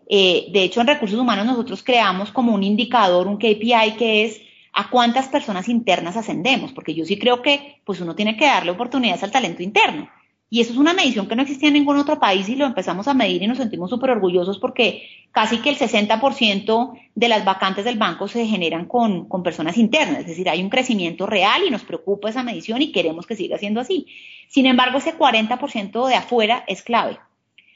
Eh, 0.07 0.47
de 0.51 0.63
hecho, 0.63 0.81
en 0.81 0.87
recursos 0.87 1.19
humanos 1.19 1.45
nosotros 1.45 1.83
creamos 1.83 2.31
como 2.31 2.53
un 2.53 2.63
indicador, 2.63 3.27
un 3.27 3.37
KPI 3.37 3.95
que 3.97 4.25
es 4.25 4.41
a 4.77 4.89
cuántas 4.89 5.29
personas 5.29 5.69
internas 5.69 6.17
ascendemos, 6.17 6.73
porque 6.73 6.93
yo 6.93 7.05
sí 7.05 7.17
creo 7.17 7.41
que 7.41 7.81
pues 7.85 8.01
uno 8.01 8.13
tiene 8.13 8.35
que 8.35 8.45
darle 8.45 8.71
oportunidades 8.71 9.23
al 9.23 9.31
talento 9.31 9.63
interno. 9.63 10.09
Y 10.49 10.59
eso 10.59 10.73
es 10.73 10.77
una 10.77 10.93
medición 10.93 11.27
que 11.27 11.35
no 11.35 11.41
existía 11.41 11.69
en 11.69 11.75
ningún 11.75 11.97
otro 11.97 12.19
país 12.19 12.47
y 12.49 12.55
lo 12.55 12.65
empezamos 12.65 13.07
a 13.07 13.13
medir 13.13 13.41
y 13.41 13.47
nos 13.47 13.57
sentimos 13.57 13.89
súper 13.89 14.11
orgullosos 14.11 14.59
porque 14.59 15.07
casi 15.31 15.57
que 15.59 15.69
el 15.69 15.77
60% 15.77 16.99
de 17.15 17.27
las 17.29 17.45
vacantes 17.45 17.85
del 17.85 17.97
banco 17.97 18.27
se 18.27 18.45
generan 18.45 18.85
con, 18.85 19.27
con, 19.29 19.43
personas 19.43 19.77
internas, 19.77 20.19
es 20.19 20.27
decir, 20.27 20.49
hay 20.49 20.61
un 20.61 20.69
crecimiento 20.69 21.25
real 21.25 21.63
y 21.65 21.71
nos 21.71 21.83
preocupa 21.83 22.29
esa 22.29 22.43
medición 22.43 22.81
y 22.81 22.91
queremos 22.91 23.25
que 23.25 23.35
siga 23.35 23.57
siendo 23.57 23.79
así. 23.79 24.07
Sin 24.49 24.65
embargo, 24.65 24.97
ese 24.97 25.17
40% 25.17 26.07
de 26.07 26.15
afuera 26.15 26.65
es 26.67 26.83
clave, 26.83 27.17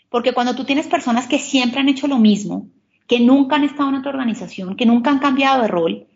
porque 0.09 0.33
cuando 0.33 0.53
tú 0.53 0.65
tienes 0.65 0.87
personas 0.87 1.27
que 1.27 1.39
siempre 1.39 1.79
han 1.79 1.89
hecho 1.89 2.07
lo 2.07 2.19
mismo, 2.19 2.67
que 3.07 3.19
nunca 3.19 3.55
han 3.55 3.63
estado 3.63 3.89
en 3.89 3.95
otra 3.95 4.11
organización, 4.11 4.75
que 4.75 4.85
nunca 4.85 5.09
han 5.09 5.19
cambiado 5.19 5.61
de 5.61 5.67
rol, 5.67 6.07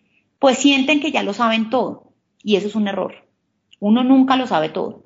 pues 0.43 0.57
sienten 0.57 0.99
que 0.99 1.13
ya 1.13 1.23
lo 1.23 1.31
saben 1.31 1.69
todo. 1.69 2.11
Y 2.43 2.57
eso 2.57 2.67
es 2.67 2.75
un 2.75 2.89
error. 2.89 3.15
Uno 3.79 4.03
nunca 4.03 4.35
lo 4.35 4.45
sabe 4.45 4.67
todo. 4.67 5.05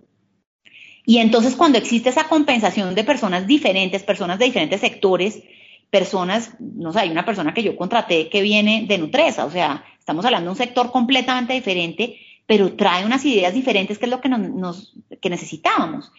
Y 1.05 1.19
entonces 1.19 1.55
cuando 1.55 1.77
existe 1.77 2.09
esa 2.09 2.27
compensación 2.27 2.95
de 2.95 3.03
personas 3.03 3.45
diferentes, 3.45 4.01
personas 4.01 4.39
de 4.39 4.45
diferentes 4.45 4.81
sectores, 4.81 5.43
personas, 5.91 6.55
no 6.59 6.91
sé, 6.91 7.01
hay 7.01 7.11
una 7.11 7.23
persona 7.23 7.53
que 7.53 7.61
yo 7.61 7.77
contraté 7.77 8.29
que 8.29 8.41
viene 8.41 8.87
de 8.87 8.97
Nutresa, 8.97 9.45
o 9.45 9.51
sea, 9.51 9.85
estamos 9.99 10.25
hablando 10.25 10.47
de 10.47 10.53
un 10.53 10.57
sector 10.57 10.91
completamente 10.91 11.53
diferente, 11.53 12.17
pero 12.47 12.73
trae 12.73 13.05
unas 13.05 13.23
ideas 13.23 13.53
diferentes 13.53 13.99
que 13.99 14.05
es 14.05 14.11
lo 14.11 14.21
que, 14.21 14.29
nos, 14.29 14.95
que 15.21 15.29
necesitábamos. 15.29 16.11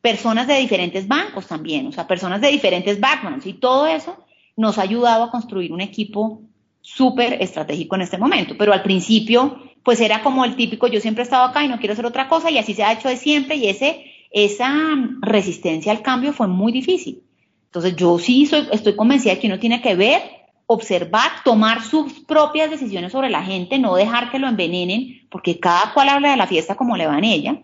Personas 0.00 0.48
de 0.48 0.56
diferentes 0.56 1.06
bancos 1.06 1.46
también, 1.46 1.86
o 1.86 1.92
sea, 1.92 2.08
personas 2.08 2.40
de 2.40 2.48
diferentes 2.48 2.98
backgrounds 2.98 3.46
y 3.46 3.52
todo 3.52 3.86
eso 3.86 4.16
nos 4.56 4.78
ha 4.78 4.82
ayudado 4.82 5.22
a 5.22 5.30
construir 5.30 5.72
un 5.72 5.80
equipo 5.80 6.42
súper 6.84 7.42
estratégico 7.42 7.96
en 7.96 8.02
este 8.02 8.18
momento. 8.18 8.54
Pero 8.58 8.72
al 8.72 8.82
principio, 8.82 9.58
pues 9.82 10.00
era 10.00 10.22
como 10.22 10.44
el 10.44 10.54
típico, 10.54 10.86
yo 10.86 11.00
siempre 11.00 11.22
he 11.22 11.24
estado 11.24 11.44
acá 11.44 11.64
y 11.64 11.68
no 11.68 11.78
quiero 11.78 11.94
hacer 11.94 12.06
otra 12.06 12.28
cosa 12.28 12.50
y 12.50 12.58
así 12.58 12.74
se 12.74 12.84
ha 12.84 12.92
hecho 12.92 13.08
de 13.08 13.16
siempre 13.16 13.56
y 13.56 13.68
ese, 13.68 14.04
esa 14.30 14.72
resistencia 15.20 15.90
al 15.90 16.02
cambio 16.02 16.32
fue 16.32 16.46
muy 16.46 16.72
difícil. 16.72 17.22
Entonces 17.64 17.96
yo 17.96 18.18
sí 18.18 18.46
soy, 18.46 18.68
estoy 18.70 18.94
convencida 18.94 19.34
de 19.34 19.40
que 19.40 19.46
uno 19.46 19.58
tiene 19.58 19.80
que 19.80 19.96
ver, 19.96 20.20
observar, 20.66 21.30
tomar 21.42 21.82
sus 21.82 22.20
propias 22.20 22.70
decisiones 22.70 23.12
sobre 23.12 23.30
la 23.30 23.42
gente, 23.42 23.78
no 23.78 23.96
dejar 23.96 24.30
que 24.30 24.38
lo 24.38 24.46
envenenen, 24.46 25.26
porque 25.30 25.58
cada 25.58 25.92
cual 25.94 26.10
habla 26.10 26.30
de 26.32 26.36
la 26.36 26.46
fiesta 26.46 26.76
como 26.76 26.96
le 26.96 27.06
va 27.06 27.18
en 27.18 27.24
ella. 27.24 27.62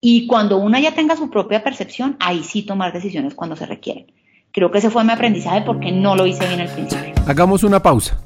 Y 0.00 0.26
cuando 0.26 0.58
uno 0.58 0.78
ya 0.78 0.92
tenga 0.92 1.16
su 1.16 1.30
propia 1.30 1.62
percepción, 1.62 2.16
ahí 2.18 2.42
sí 2.42 2.62
tomar 2.62 2.92
decisiones 2.92 3.34
cuando 3.34 3.56
se 3.56 3.64
requieren. 3.64 4.12
Creo 4.50 4.70
que 4.70 4.78
ese 4.78 4.90
fue 4.90 5.04
mi 5.04 5.12
aprendizaje 5.12 5.62
porque 5.62 5.92
no 5.92 6.16
lo 6.16 6.26
hice 6.26 6.46
bien 6.48 6.60
al 6.60 6.68
principio. 6.68 7.14
Hagamos 7.26 7.62
una 7.62 7.80
pausa. 7.80 8.25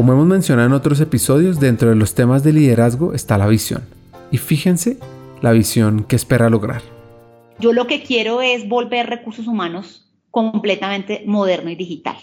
Como 0.00 0.14
hemos 0.14 0.28
mencionado 0.28 0.66
en 0.66 0.72
otros 0.72 0.98
episodios, 1.02 1.60
dentro 1.60 1.90
de 1.90 1.94
los 1.94 2.14
temas 2.14 2.42
de 2.42 2.54
liderazgo 2.54 3.12
está 3.12 3.36
la 3.36 3.46
visión. 3.46 3.86
Y 4.30 4.38
fíjense 4.38 4.98
la 5.42 5.52
visión 5.52 6.04
que 6.04 6.16
espera 6.16 6.48
lograr. 6.48 6.80
Yo 7.58 7.74
lo 7.74 7.86
que 7.86 8.02
quiero 8.02 8.40
es 8.40 8.66
volver 8.66 9.10
recursos 9.10 9.46
humanos 9.46 10.10
completamente 10.30 11.22
moderno 11.26 11.68
y 11.68 11.74
digital, 11.74 12.16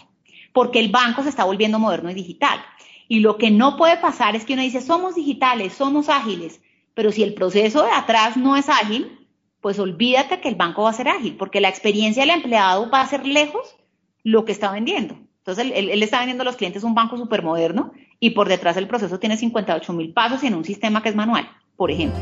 porque 0.53 0.79
el 0.79 0.89
banco 0.89 1.21
se 1.21 1.29
está 1.29 1.43
volviendo 1.43 1.77
moderno 1.77 2.09
y 2.09 2.15
digital. 2.15 2.59
Y 3.07 3.19
lo 3.19 3.37
que 3.37 3.51
no 3.51 3.77
puede 3.77 3.97
pasar 3.97 4.35
es 4.35 4.43
que 4.43 4.53
uno 4.53 4.63
dice, 4.63 4.81
somos 4.81 5.13
digitales, 5.13 5.73
somos 5.73 6.09
ágiles, 6.09 6.59
pero 6.95 7.11
si 7.11 7.21
el 7.21 7.35
proceso 7.35 7.83
de 7.83 7.91
atrás 7.91 8.37
no 8.37 8.57
es 8.57 8.69
ágil, 8.69 9.27
pues 9.61 9.77
olvídate 9.77 10.41
que 10.41 10.49
el 10.49 10.55
banco 10.55 10.81
va 10.81 10.89
a 10.89 10.93
ser 10.93 11.09
ágil, 11.09 11.35
porque 11.37 11.61
la 11.61 11.69
experiencia 11.69 12.23
del 12.23 12.31
empleado 12.31 12.89
va 12.89 13.01
a 13.01 13.07
ser 13.07 13.27
lejos 13.27 13.75
lo 14.23 14.45
que 14.45 14.51
está 14.51 14.71
vendiendo. 14.71 15.26
Entonces, 15.47 15.71
él, 15.73 16.03
está 16.03 16.17
vendiendo 16.17 16.41
a 16.41 16.45
los 16.45 16.57
clientes 16.57 16.83
un 16.83 16.93
banco 16.93 17.15
súper 17.15 17.41
moderno 17.41 17.93
y 18.19 18.31
por 18.31 18.49
detrás 18.49 18.75
el 18.75 18.85
proceso 18.85 19.17
tiene 19.17 19.37
58 19.37 19.93
mil 19.93 20.11
pasos 20.11 20.43
y 20.43 20.47
en 20.47 20.55
un 20.55 20.65
sistema 20.65 21.01
que 21.01 21.07
es 21.07 21.15
manual, 21.15 21.49
por 21.77 21.89
ejemplo. 21.89 22.19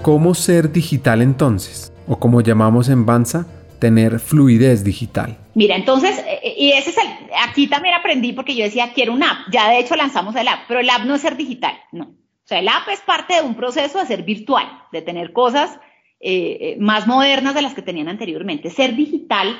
¿Cómo 0.00 0.34
ser 0.34 0.72
digital 0.72 1.20
entonces? 1.20 1.92
O 2.08 2.18
como 2.18 2.40
llamamos 2.40 2.88
en 2.88 3.04
Banza, 3.04 3.46
tener 3.80 4.18
fluidez 4.18 4.82
digital. 4.82 5.36
Mira, 5.54 5.76
entonces, 5.76 6.16
eh, 6.20 6.40
eh, 6.42 6.54
y 6.56 6.72
ese 6.72 6.88
es 6.88 6.96
el, 6.96 7.06
aquí 7.46 7.66
también 7.66 7.96
aprendí 7.96 8.32
porque 8.32 8.56
yo 8.56 8.64
decía, 8.64 8.94
quiero 8.94 9.12
una 9.12 9.30
app. 9.30 9.38
Ya 9.52 9.68
de 9.68 9.80
hecho 9.80 9.96
lanzamos 9.96 10.34
el 10.36 10.48
app, 10.48 10.60
pero 10.68 10.80
el 10.80 10.88
app 10.88 11.04
no 11.04 11.16
es 11.16 11.20
ser 11.20 11.36
digital, 11.36 11.74
no. 11.92 12.04
O 12.04 12.46
sea, 12.46 12.60
el 12.60 12.68
app 12.68 12.88
es 12.90 13.00
parte 13.00 13.34
de 13.34 13.42
un 13.42 13.56
proceso 13.56 13.98
de 13.98 14.06
ser 14.06 14.22
virtual, 14.22 14.66
de 14.90 15.02
tener 15.02 15.34
cosas 15.34 15.78
eh, 16.18 16.78
más 16.80 17.06
modernas 17.06 17.54
de 17.54 17.60
las 17.60 17.74
que 17.74 17.82
tenían 17.82 18.08
anteriormente. 18.08 18.70
Ser 18.70 18.96
digital 18.96 19.54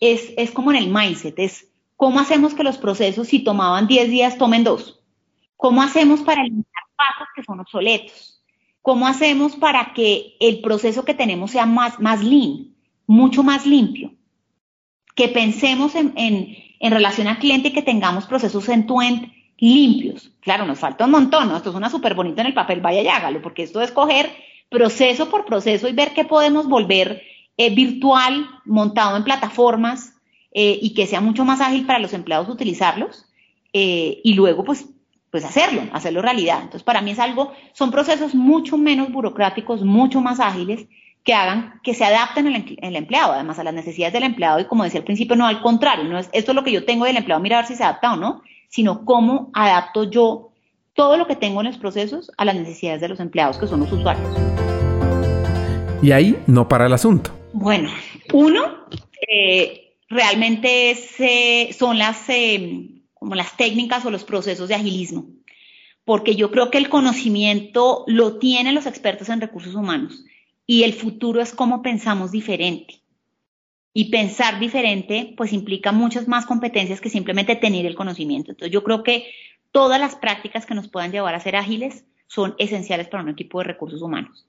es, 0.00 0.50
como 0.50 0.70
en 0.72 0.78
el 0.78 0.88
mindset, 0.88 1.38
es 1.38 1.68
cómo 1.96 2.20
hacemos 2.20 2.54
que 2.54 2.64
los 2.64 2.78
procesos, 2.78 3.28
si 3.28 3.40
tomaban 3.40 3.86
10 3.86 4.10
días, 4.10 4.38
tomen 4.38 4.64
dos. 4.64 5.00
¿Cómo 5.56 5.82
hacemos 5.82 6.20
para 6.22 6.40
eliminar 6.40 6.64
pasos 6.96 7.28
que 7.36 7.44
son 7.44 7.60
obsoletos? 7.60 8.42
¿Cómo 8.80 9.06
hacemos 9.06 9.56
para 9.56 9.92
que 9.92 10.36
el 10.40 10.62
proceso 10.62 11.04
que 11.04 11.12
tenemos 11.12 11.50
sea 11.50 11.66
más, 11.66 12.00
más 12.00 12.24
lean, 12.24 12.74
mucho 13.06 13.42
más 13.42 13.66
limpio? 13.66 14.14
Que 15.14 15.28
pensemos 15.28 15.94
en, 15.94 16.14
en, 16.16 16.90
relación 16.90 17.28
al 17.28 17.38
cliente 17.38 17.68
y 17.68 17.72
que 17.72 17.82
tengamos 17.82 18.24
procesos 18.24 18.66
end-to-end 18.70 19.30
limpios. 19.58 20.32
Claro, 20.40 20.64
nos 20.64 20.78
falta 20.78 21.04
un 21.04 21.10
montón, 21.10 21.48
¿no? 21.48 21.58
Esto 21.58 21.72
suena 21.72 21.90
súper 21.90 22.14
bonito 22.14 22.40
en 22.40 22.46
el 22.46 22.54
papel, 22.54 22.80
vaya 22.80 23.02
y 23.02 23.08
hágalo, 23.08 23.42
porque 23.42 23.64
esto 23.64 23.82
es 23.82 23.92
coger 23.92 24.30
proceso 24.70 25.28
por 25.28 25.44
proceso 25.44 25.88
y 25.88 25.92
ver 25.92 26.14
qué 26.14 26.24
podemos 26.24 26.66
volver 26.66 27.22
eh, 27.62 27.68
virtual, 27.68 28.48
montado 28.64 29.18
en 29.18 29.22
plataformas 29.22 30.14
eh, 30.50 30.78
y 30.80 30.94
que 30.94 31.06
sea 31.06 31.20
mucho 31.20 31.44
más 31.44 31.60
ágil 31.60 31.84
para 31.84 31.98
los 31.98 32.14
empleados 32.14 32.48
utilizarlos 32.48 33.26
eh, 33.74 34.18
y 34.24 34.32
luego 34.32 34.64
pues, 34.64 34.86
pues 35.30 35.44
hacerlo, 35.44 35.82
hacerlo 35.92 36.22
realidad. 36.22 36.60
Entonces 36.62 36.84
para 36.84 37.02
mí 37.02 37.10
es 37.10 37.18
algo, 37.18 37.52
son 37.74 37.90
procesos 37.90 38.34
mucho 38.34 38.78
menos 38.78 39.12
burocráticos, 39.12 39.84
mucho 39.84 40.22
más 40.22 40.40
ágiles 40.40 40.86
que 41.22 41.34
hagan, 41.34 41.78
que 41.82 41.92
se 41.92 42.02
adapten 42.02 42.46
al, 42.46 42.96
empleado, 42.96 43.34
además 43.34 43.58
a 43.58 43.64
las 43.64 43.74
necesidades 43.74 44.14
del 44.14 44.22
empleado 44.22 44.58
y 44.60 44.64
como 44.64 44.84
decía 44.84 45.00
al 45.00 45.04
principio, 45.04 45.36
no 45.36 45.46
al 45.46 45.60
contrario, 45.60 46.04
no 46.04 46.18
es 46.18 46.30
esto 46.32 46.52
es 46.52 46.56
lo 46.56 46.64
que 46.64 46.72
yo 46.72 46.86
tengo 46.86 47.04
del 47.04 47.18
empleado, 47.18 47.42
mira 47.42 47.58
a 47.58 47.60
ver 47.60 47.68
si 47.68 47.76
se 47.76 47.84
adapta 47.84 48.14
o 48.14 48.16
no, 48.16 48.40
sino 48.70 49.04
cómo 49.04 49.50
adapto 49.52 50.04
yo 50.04 50.48
todo 50.94 51.18
lo 51.18 51.26
que 51.26 51.36
tengo 51.36 51.60
en 51.60 51.66
los 51.66 51.76
procesos 51.76 52.32
a 52.38 52.46
las 52.46 52.54
necesidades 52.54 53.02
de 53.02 53.08
los 53.08 53.20
empleados 53.20 53.58
que 53.58 53.66
son 53.66 53.80
los 53.80 53.92
usuarios. 53.92 54.34
Y 56.00 56.12
ahí 56.12 56.42
no 56.46 56.66
para 56.66 56.86
el 56.86 56.94
asunto. 56.94 57.39
Bueno, 57.60 57.90
uno, 58.32 58.86
eh, 59.28 59.98
realmente 60.08 60.96
son 61.74 61.98
las, 61.98 62.26
eh, 62.30 63.02
como 63.12 63.34
las 63.34 63.54
técnicas 63.58 64.02
o 64.06 64.10
los 64.10 64.24
procesos 64.24 64.70
de 64.70 64.76
agilismo, 64.76 65.26
porque 66.06 66.36
yo 66.36 66.50
creo 66.50 66.70
que 66.70 66.78
el 66.78 66.88
conocimiento 66.88 68.04
lo 68.06 68.38
tienen 68.38 68.74
los 68.74 68.86
expertos 68.86 69.28
en 69.28 69.42
recursos 69.42 69.74
humanos 69.74 70.24
y 70.66 70.84
el 70.84 70.94
futuro 70.94 71.42
es 71.42 71.52
cómo 71.52 71.82
pensamos 71.82 72.32
diferente. 72.32 73.02
Y 73.92 74.10
pensar 74.10 74.58
diferente, 74.58 75.34
pues 75.36 75.52
implica 75.52 75.92
muchas 75.92 76.28
más 76.28 76.46
competencias 76.46 77.02
que 77.02 77.10
simplemente 77.10 77.56
tener 77.56 77.84
el 77.84 77.94
conocimiento. 77.94 78.52
Entonces 78.52 78.72
yo 78.72 78.82
creo 78.82 79.02
que 79.02 79.30
todas 79.70 80.00
las 80.00 80.16
prácticas 80.16 80.64
que 80.64 80.74
nos 80.74 80.88
puedan 80.88 81.12
llevar 81.12 81.34
a 81.34 81.40
ser 81.40 81.56
ágiles 81.56 82.06
son 82.26 82.54
esenciales 82.58 83.08
para 83.08 83.22
un 83.22 83.28
equipo 83.28 83.58
de 83.58 83.64
recursos 83.64 84.00
humanos. 84.00 84.46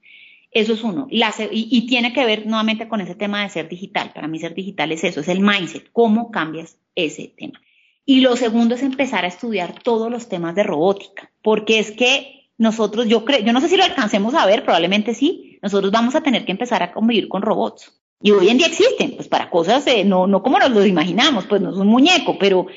Eso 0.51 0.73
es 0.73 0.83
uno. 0.83 1.07
y, 1.09 1.87
tiene 1.87 2.11
que 2.11 2.25
ver 2.25 2.45
nuevamente 2.45 2.87
con 2.87 2.99
ese 2.99 3.15
tema 3.15 3.41
de 3.41 3.49
ser 3.49 3.69
digital. 3.69 4.11
Para 4.13 4.27
mí 4.27 4.37
ser 4.37 4.53
digital 4.53 4.91
es 4.91 5.03
eso, 5.03 5.21
es 5.21 5.29
el 5.29 5.39
mindset, 5.39 5.89
cómo 5.93 6.29
cambias 6.29 6.77
ese 6.93 7.33
tema. 7.37 7.61
Y 8.05 8.19
lo 8.19 8.35
segundo 8.35 8.75
es 8.75 8.83
empezar 8.83 9.23
a 9.23 9.29
estudiar 9.29 9.81
todos 9.81 10.11
los 10.11 10.27
temas 10.27 10.55
de 10.55 10.63
robótica, 10.63 11.31
porque 11.41 11.79
es 11.79 11.91
que 11.91 12.49
nosotros, 12.57 13.07
yo 13.07 13.23
creo, 13.23 13.39
yo 13.39 13.53
no 13.53 13.61
sé 13.61 13.69
si 13.69 13.77
lo 13.77 13.83
alcancemos 13.83 14.33
a 14.33 14.45
ver, 14.45 14.63
probablemente 14.63 15.13
sí, 15.13 15.57
nosotros 15.61 15.91
vamos 15.91 16.15
a 16.15 16.21
tener 16.21 16.43
que 16.43 16.51
empezar 16.51 16.83
a 16.83 16.91
convivir 16.91 17.29
con 17.29 17.41
robots. 17.41 18.01
Y 18.21 18.31
hoy 18.31 18.49
en 18.49 18.57
día 18.57 18.67
existen, 18.67 19.15
pues 19.15 19.27
para 19.27 19.49
cosas, 19.49 19.85
no, 20.05 20.27
no 20.27 20.43
como 20.43 20.59
nos 20.59 20.71
lo 20.71 20.85
imaginamos, 20.85 21.45
pues 21.45 21.61
no 21.61 21.71
es 21.71 21.77
un 21.77 21.87
muñeco, 21.87 22.37
pero 22.37 22.67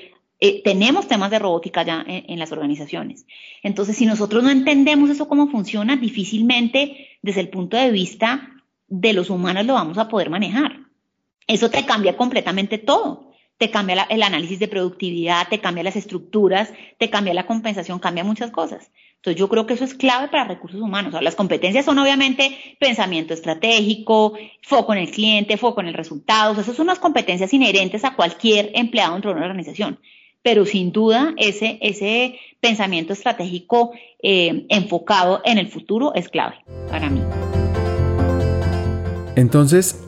eh, 0.46 0.60
tenemos 0.62 1.08
temas 1.08 1.30
de 1.30 1.38
robótica 1.38 1.84
ya 1.84 2.04
en, 2.06 2.38
las 2.38 2.52
organizaciones. 2.52 3.24
Entonces, 3.62 3.96
si 3.96 4.04
nosotros 4.04 4.44
no 4.44 4.50
entendemos 4.50 5.08
eso 5.08 5.26
cómo 5.26 5.48
funciona, 5.48 5.96
difícilmente 5.96 7.08
desde 7.22 7.40
el 7.40 7.48
punto 7.48 7.78
de 7.78 7.90
vista 7.90 8.50
de 8.86 9.14
los 9.14 9.30
humanos 9.30 9.64
lo 9.64 9.72
vamos 9.72 9.96
a 9.96 10.06
poder 10.06 10.28
manejar. 10.28 10.80
Eso 11.46 11.70
te 11.70 11.86
cambia 11.86 12.18
completamente 12.18 12.76
todo. 12.76 13.32
Te 13.56 13.70
cambia 13.70 14.02
el 14.10 14.22
análisis 14.22 14.58
de 14.58 14.68
productividad, 14.68 15.48
te 15.48 15.60
cambia 15.60 15.82
las 15.82 15.96
estructuras, 15.96 16.74
te 16.98 17.08
cambia 17.08 17.32
la 17.32 17.46
compensación, 17.46 17.98
cambia 17.98 18.22
muchas 18.22 18.50
cosas. 18.50 18.90
Entonces 19.16 19.40
yo 19.40 19.48
creo 19.48 19.64
que 19.64 19.72
eso 19.72 19.84
es 19.84 19.94
clave 19.94 20.28
para 20.28 20.44
recursos 20.44 20.78
humanos. 20.78 21.14
las 21.22 21.36
competencias 21.36 21.86
son 21.86 21.98
obviamente 21.98 22.76
pensamiento 22.78 23.32
estratégico, 23.32 24.34
foco 24.60 24.92
en 24.92 24.98
el 24.98 25.10
cliente, 25.10 25.56
foco 25.56 25.80
en 25.80 25.86
el 25.86 25.94
resultado. 25.94 26.52
Esas 26.52 26.76
son 26.76 26.88
unas 26.88 26.98
competencias 26.98 27.54
inherentes 27.54 28.04
a 28.04 28.14
cualquier 28.14 28.72
empleado 28.74 29.14
dentro 29.14 29.30
de 29.30 29.38
una 29.38 29.46
organización 29.46 29.98
pero 30.44 30.66
sin 30.66 30.92
duda 30.92 31.32
ese, 31.38 31.78
ese 31.80 32.38
pensamiento 32.60 33.14
estratégico 33.14 33.92
eh, 34.22 34.66
enfocado 34.68 35.40
en 35.44 35.56
el 35.56 35.68
futuro 35.68 36.14
es 36.14 36.28
clave 36.28 36.56
para 36.90 37.08
mí. 37.08 37.22
Entonces, 39.36 40.04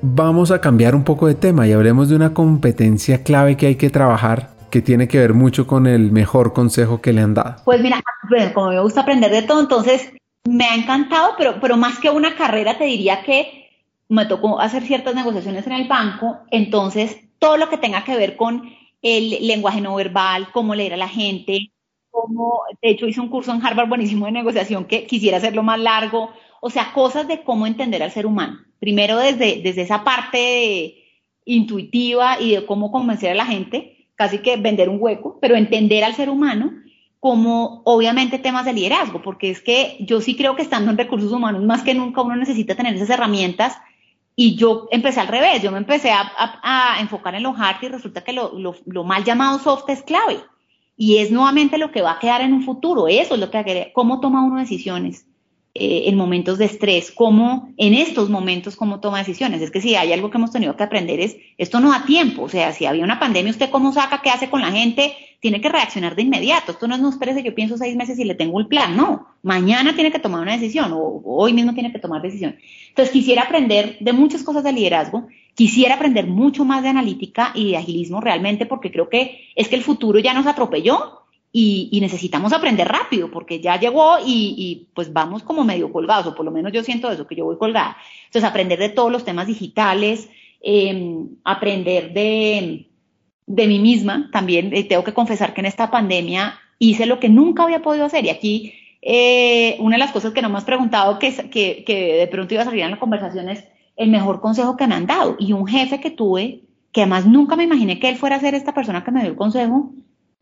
vamos 0.00 0.52
a 0.52 0.60
cambiar 0.60 0.94
un 0.94 1.02
poco 1.02 1.26
de 1.26 1.34
tema 1.34 1.66
y 1.66 1.72
hablemos 1.72 2.08
de 2.08 2.14
una 2.14 2.32
competencia 2.32 3.24
clave 3.24 3.56
que 3.56 3.66
hay 3.66 3.74
que 3.74 3.90
trabajar 3.90 4.50
que 4.70 4.80
tiene 4.80 5.08
que 5.08 5.18
ver 5.18 5.34
mucho 5.34 5.66
con 5.66 5.88
el 5.88 6.12
mejor 6.12 6.52
consejo 6.52 7.02
que 7.02 7.12
le 7.12 7.22
han 7.22 7.34
dado. 7.34 7.56
Pues 7.64 7.82
mira, 7.82 8.00
como 8.54 8.68
me 8.68 8.80
gusta 8.80 9.00
aprender 9.00 9.32
de 9.32 9.42
todo, 9.42 9.60
entonces 9.60 10.12
me 10.48 10.66
ha 10.66 10.76
encantado, 10.76 11.32
pero, 11.36 11.60
pero 11.60 11.76
más 11.76 11.98
que 11.98 12.10
una 12.10 12.36
carrera 12.36 12.78
te 12.78 12.84
diría 12.84 13.24
que 13.24 13.68
me 14.08 14.26
tocó 14.26 14.60
hacer 14.60 14.84
ciertas 14.84 15.16
negociaciones 15.16 15.66
en 15.66 15.72
el 15.72 15.88
banco, 15.88 16.38
entonces 16.52 17.16
todo 17.40 17.56
lo 17.56 17.68
que 17.68 17.78
tenga 17.78 18.04
que 18.04 18.16
ver 18.16 18.36
con 18.36 18.62
el 19.02 19.46
lenguaje 19.46 19.80
no 19.80 19.94
verbal, 19.94 20.48
cómo 20.52 20.74
leer 20.74 20.94
a 20.94 20.98
la 20.98 21.08
gente, 21.08 21.72
cómo, 22.10 22.62
de 22.82 22.90
hecho 22.90 23.06
hice 23.06 23.20
un 23.20 23.28
curso 23.28 23.52
en 23.52 23.64
Harvard 23.64 23.88
buenísimo 23.88 24.26
de 24.26 24.32
negociación 24.32 24.84
que 24.84 25.06
quisiera 25.06 25.38
hacerlo 25.38 25.62
más 25.62 25.80
largo, 25.80 26.30
o 26.60 26.70
sea, 26.70 26.92
cosas 26.92 27.26
de 27.28 27.42
cómo 27.42 27.66
entender 27.66 28.02
al 28.02 28.10
ser 28.10 28.26
humano. 28.26 28.58
Primero 28.78 29.18
desde, 29.18 29.60
desde 29.62 29.82
esa 29.82 30.04
parte 30.04 30.96
intuitiva 31.44 32.40
y 32.40 32.52
de 32.52 32.66
cómo 32.66 32.92
convencer 32.92 33.30
a 33.30 33.34
la 33.34 33.46
gente, 33.46 34.08
casi 34.14 34.38
que 34.38 34.56
vender 34.56 34.88
un 34.88 34.98
hueco, 35.00 35.38
pero 35.40 35.56
entender 35.56 36.04
al 36.04 36.14
ser 36.14 36.28
humano 36.28 36.72
como 37.20 37.82
obviamente 37.84 38.38
temas 38.38 38.64
de 38.64 38.72
liderazgo, 38.72 39.20
porque 39.20 39.50
es 39.50 39.60
que 39.60 39.98
yo 40.00 40.22
sí 40.22 40.36
creo 40.36 40.56
que 40.56 40.62
estando 40.62 40.90
en 40.90 40.96
recursos 40.96 41.30
humanos, 41.30 41.62
más 41.62 41.82
que 41.82 41.94
nunca 41.94 42.22
uno 42.22 42.34
necesita 42.34 42.74
tener 42.74 42.94
esas 42.94 43.10
herramientas 43.10 43.76
y 44.42 44.56
yo 44.56 44.88
empecé 44.90 45.20
al 45.20 45.28
revés, 45.28 45.60
yo 45.62 45.70
me 45.70 45.76
empecé 45.76 46.12
a, 46.12 46.96
enfocar 46.98 47.34
en 47.34 47.42
lo 47.42 47.50
hard 47.50 47.82
y 47.82 47.88
resulta 47.88 48.24
que 48.24 48.32
lo, 48.32 49.04
mal 49.04 49.22
llamado 49.22 49.58
soft 49.58 49.90
es 49.90 50.00
clave. 50.00 50.40
Y 50.96 51.18
es 51.18 51.30
nuevamente 51.30 51.76
lo 51.76 51.90
que 51.90 52.00
va 52.00 52.12
a 52.12 52.18
quedar 52.18 52.40
en 52.40 52.54
un 52.54 52.62
futuro, 52.62 53.06
eso 53.06 53.34
es 53.34 53.40
lo 53.40 53.50
que 53.50 53.90
cómo 53.92 54.18
toma 54.18 54.42
uno 54.42 54.58
decisiones 54.58 55.26
eh, 55.72 56.04
en 56.06 56.16
momentos 56.16 56.58
de 56.58 56.64
estrés, 56.64 57.12
cómo 57.12 57.72
en 57.76 57.94
estos 57.94 58.28
momentos, 58.28 58.74
cómo 58.74 58.98
toma 58.98 59.18
decisiones. 59.18 59.62
Es 59.62 59.70
que 59.70 59.80
si 59.80 59.94
hay 59.94 60.12
algo 60.12 60.28
que 60.28 60.36
hemos 60.36 60.50
tenido 60.50 60.76
que 60.76 60.82
aprender 60.82 61.20
es, 61.20 61.36
esto 61.58 61.78
no 61.78 61.92
da 61.92 62.04
tiempo, 62.04 62.42
o 62.42 62.48
sea, 62.48 62.72
si 62.72 62.86
había 62.86 63.04
una 63.04 63.20
pandemia, 63.20 63.52
usted 63.52 63.70
cómo 63.70 63.92
saca, 63.92 64.20
qué 64.20 64.30
hace 64.30 64.50
con 64.50 64.62
la 64.62 64.72
gente, 64.72 65.14
tiene 65.38 65.60
que 65.60 65.68
reaccionar 65.68 66.16
de 66.16 66.22
inmediato. 66.22 66.72
Esto 66.72 66.88
no 66.88 66.96
es, 66.96 67.00
no 67.00 67.08
espérese, 67.08 67.44
yo 67.44 67.54
pienso 67.54 67.76
seis 67.78 67.94
meses 67.94 68.18
y 68.18 68.24
le 68.24 68.34
tengo 68.34 68.58
el 68.58 68.66
plan. 68.66 68.96
No, 68.96 69.28
mañana 69.42 69.94
tiene 69.94 70.10
que 70.10 70.18
tomar 70.18 70.42
una 70.42 70.52
decisión 70.52 70.92
o 70.92 71.22
hoy 71.24 71.52
mismo 71.52 71.72
tiene 71.72 71.92
que 71.92 72.00
tomar 72.00 72.20
decisión. 72.20 72.56
Entonces 72.88 73.12
quisiera 73.12 73.42
aprender 73.42 73.96
de 74.00 74.12
muchas 74.12 74.42
cosas 74.42 74.64
de 74.64 74.72
liderazgo, 74.72 75.28
quisiera 75.54 75.94
aprender 75.94 76.26
mucho 76.26 76.64
más 76.64 76.82
de 76.82 76.88
analítica 76.88 77.52
y 77.54 77.70
de 77.70 77.76
agilismo 77.76 78.20
realmente 78.20 78.66
porque 78.66 78.90
creo 78.90 79.08
que 79.08 79.48
es 79.54 79.68
que 79.68 79.76
el 79.76 79.82
futuro 79.82 80.18
ya 80.18 80.34
nos 80.34 80.46
atropelló 80.46 81.19
y, 81.52 81.98
necesitamos 82.00 82.52
aprender 82.52 82.86
rápido 82.86 83.30
porque 83.30 83.60
ya 83.60 83.78
llegó 83.78 84.18
y, 84.24 84.88
pues 84.94 85.12
vamos 85.12 85.42
como 85.42 85.64
medio 85.64 85.92
colgados, 85.92 86.28
o 86.28 86.34
por 86.34 86.44
lo 86.44 86.50
menos 86.50 86.72
yo 86.72 86.82
siento 86.84 87.10
eso, 87.10 87.26
que 87.26 87.34
yo 87.36 87.44
voy 87.44 87.58
colgada. 87.58 87.96
Entonces, 88.26 88.48
aprender 88.48 88.78
de 88.78 88.88
todos 88.88 89.10
los 89.10 89.24
temas 89.24 89.46
digitales, 89.46 90.28
em, 90.62 91.28
aprender 91.44 92.12
de, 92.12 92.86
de 93.46 93.66
mí 93.66 93.78
misma 93.80 94.30
también. 94.32 94.72
Eh, 94.74 94.84
tengo 94.84 95.02
que 95.02 95.14
confesar 95.14 95.52
que 95.52 95.60
en 95.60 95.66
esta 95.66 95.90
pandemia 95.90 96.58
hice 96.78 97.06
lo 97.06 97.18
que 97.18 97.28
nunca 97.28 97.64
había 97.64 97.82
podido 97.82 98.04
hacer 98.04 98.24
y 98.24 98.30
aquí 98.30 98.74
eh, 99.02 99.76
una 99.80 99.96
de 99.96 100.00
las 100.00 100.12
cosas 100.12 100.32
que 100.32 100.42
no 100.42 100.48
me 100.48 100.58
has 100.58 100.64
preguntado 100.64 101.18
que, 101.18 101.32
que, 101.50 101.84
que 101.84 102.14
de 102.14 102.26
pronto 102.26 102.54
iba 102.54 102.62
a 102.62 102.66
salir 102.66 102.82
en 102.82 102.90
la 102.90 102.98
conversación 102.98 103.48
es 103.48 103.64
el 103.96 104.10
mejor 104.10 104.40
consejo 104.40 104.76
que 104.76 104.86
me 104.86 104.94
han 104.94 105.06
dado 105.06 105.36
y 105.38 105.52
un 105.52 105.66
jefe 105.66 106.00
que 106.00 106.10
tuve 106.10 106.62
que 106.92 107.02
además 107.02 107.26
nunca 107.26 107.56
me 107.56 107.64
imaginé 107.64 107.98
que 107.98 108.08
él 108.08 108.16
fuera 108.16 108.36
a 108.36 108.40
ser 108.40 108.54
esta 108.54 108.74
persona 108.74 109.04
que 109.04 109.10
me 109.10 109.20
dio 109.20 109.30
el 109.30 109.36
consejo 109.36 109.92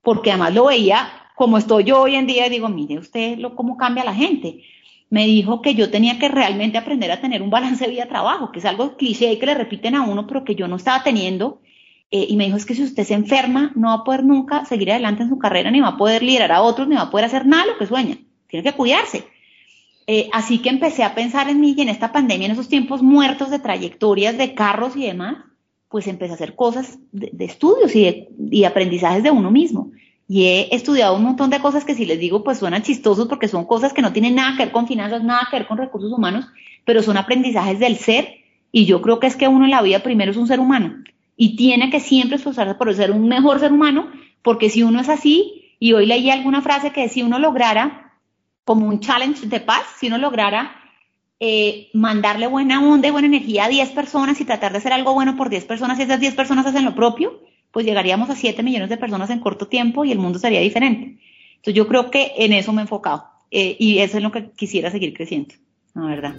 porque 0.02 0.31
además 0.31 0.55
lo 0.55 0.67
veía 0.67 1.09
como 1.38 1.57
estoy 1.57 1.85
yo 1.85 2.00
hoy 2.00 2.17
en 2.17 2.26
día 2.26 2.49
y 2.49 2.50
digo, 2.50 2.69
mire 2.69 2.99
usted 2.99 3.38
lo, 3.38 3.55
cómo 3.55 3.76
cambia 3.76 4.05
la 4.05 4.12
gente. 4.12 4.64
Me 5.09 5.25
dijo 5.25 5.62
que 5.62 5.76
yo 5.76 5.88
tenía 5.88 6.19
que 6.19 6.28
realmente 6.28 6.78
aprender 6.78 7.12
a 7.12 7.21
tener 7.21 7.43
un 7.43 7.50
balance 7.50 7.85
de 7.85 7.93
vida-trabajo, 7.93 8.50
que 8.50 8.59
es 8.59 8.64
algo 8.64 8.97
cliché 8.97 9.33
y 9.33 9.38
que 9.38 9.47
le 9.47 9.55
repiten 9.55 9.95
a 9.95 10.02
uno, 10.02 10.26
pero 10.26 10.45
que 10.45 10.57
yo 10.57 10.67
no 10.67 10.75
estaba 10.75 11.05
teniendo. 11.05 11.61
Eh, 12.11 12.26
y 12.28 12.37
me 12.37 12.47
dijo, 12.47 12.57
es 12.57 12.67
que 12.67 12.75
si 12.75 12.83
usted 12.83 13.05
se 13.05 13.14
enferma, 13.14 13.71
no 13.76 13.88
va 13.88 13.95
a 13.95 14.05
poder 14.05 14.25
nunca 14.25 14.64
seguir 14.64 14.90
adelante 14.90 15.23
en 15.23 15.28
su 15.28 15.38
carrera, 15.38 15.71
ni 15.71 15.81
va 15.81 15.90
a 15.90 15.97
poder 15.97 16.25
liderar 16.25 16.50
a 16.50 16.62
otros, 16.62 16.88
ni 16.88 16.97
va 16.97 17.02
a 17.02 17.11
poder 17.11 17.26
hacer 17.26 17.47
nada 17.47 17.67
lo 17.67 17.78
que 17.78 17.87
sueña. 17.87 18.19
Tiene 18.49 18.64
que 18.64 18.76
cuidarse. 18.76 19.25
Eh, 20.09 20.28
así 20.33 20.59
que 20.59 20.71
empecé 20.71 21.05
a 21.05 21.14
pensar 21.14 21.49
en 21.49 21.61
mí 21.61 21.75
y 21.76 21.83
en 21.83 21.88
esta 21.88 22.11
pandemia, 22.11 22.47
en 22.47 22.52
esos 22.52 22.69
tiempos 22.69 23.00
muertos 23.00 23.50
de 23.50 23.61
trayectorias 23.61 24.37
de 24.37 24.55
carros 24.55 24.97
y 24.97 25.02
demás, 25.02 25.37
pues 25.88 26.07
empecé 26.07 26.33
a 26.33 26.35
hacer 26.35 26.54
cosas 26.54 26.99
de, 27.12 27.45
estudios 27.45 27.95
y, 27.95 28.28
y 28.50 28.64
aprendizajes 28.64 29.23
de 29.23 29.30
uno 29.30 29.50
mismo. 29.50 29.90
Y 30.28 30.45
he 30.45 30.75
estudiado 30.75 31.16
un 31.16 31.23
montón 31.23 31.49
de 31.49 31.61
cosas 31.61 31.85
que 31.85 31.95
si 31.95 32.04
les 32.04 32.18
digo, 32.18 32.45
pues 32.45 32.59
suenan 32.59 32.83
chistosos 32.83 33.28
porque 33.28 33.49
son 33.49 33.64
cosas 33.64 33.95
que 33.95 34.02
no 34.02 34.12
tienen 34.12 34.35
nada 34.35 34.57
que 34.57 34.64
ver 34.64 34.73
con 34.73 34.87
finanzas, 34.87 35.25
nada 35.25 35.49
que 35.50 35.59
ver 35.59 35.66
con 35.66 35.78
recursos 35.78 36.12
humanos, 36.12 36.47
pero 36.85 37.02
son 37.02 37.16
aprendizajes 37.16 37.78
del 37.78 37.97
ser. 37.97 38.28
Y 38.71 38.85
yo 38.85 39.00
creo 39.00 39.18
que 39.18 39.26
es 39.26 39.37
que 39.37 39.49
uno 39.49 39.64
en 39.64 39.71
la 39.71 39.80
vida 39.80 40.00
primero 40.00 40.30
es 40.30 40.37
un 40.37 40.47
ser 40.47 40.61
humano 40.61 41.02
y 41.40 41.57
tiene 41.57 41.88
que 41.88 42.00
siempre 42.00 42.37
esforzarse 42.37 42.75
por 42.75 42.92
ser 42.95 43.12
un 43.12 43.28
mejor 43.28 43.61
ser 43.61 43.73
humano, 43.73 44.11
porque 44.42 44.68
si 44.68 44.83
uno 44.83 45.00
es 45.00 45.09
así, 45.09 45.76
y 45.78 45.92
hoy 45.92 46.04
leí 46.04 46.30
alguna 46.30 46.61
frase 46.61 46.90
que 46.90 47.09
si 47.09 47.23
uno 47.23 47.38
lograra, 47.38 48.12
como 48.64 48.88
un 48.88 48.99
challenge 48.99 49.47
de 49.47 49.61
paz, 49.61 49.83
si 49.99 50.09
uno 50.09 50.18
lograra 50.18 50.73
eh, 51.40 51.88
mandarle 51.92 52.49
buena 52.49 52.83
onda 52.83 53.09
y 53.09 53.11
buena 53.12 53.28
energía 53.28 53.66
a 53.66 53.68
10 53.68 53.90
personas 53.90 54.40
y 54.40 54.45
tratar 54.45 54.73
de 54.73 54.78
hacer 54.78 54.92
algo 54.92 55.14
bueno 55.14 55.37
por 55.37 55.50
10 55.50 55.64
personas 55.66 55.99
y 55.99 56.02
esas 56.02 56.18
10 56.18 56.35
personas 56.35 56.66
hacen 56.66 56.85
lo 56.85 56.95
propio, 56.95 57.40
pues 57.71 57.87
llegaríamos 57.87 58.28
a 58.30 58.35
7 58.35 58.62
millones 58.62 58.88
de 58.88 58.97
personas 58.97 59.30
en 59.30 59.38
corto 59.38 59.68
tiempo 59.68 60.04
y 60.04 60.12
el 60.12 60.18
mundo 60.18 60.38
sería 60.38 60.61
diferente. 60.61 61.18
Entonces 61.57 61.75
yo 61.75 61.87
creo 61.87 62.11
que 62.11 62.33
en 62.38 62.52
eso 62.52 62.73
me 62.73 62.80
he 62.80 62.83
enfocado 62.83 63.25
eh, 63.50 63.76
y 63.78 63.99
eso 63.99 64.16
es 64.16 64.23
lo 64.23 64.33
que 64.33 64.50
quisiera 64.50 64.90
seguir 64.90 65.14
creciendo, 65.14 65.54
la 65.95 66.07
verdad. 66.07 66.35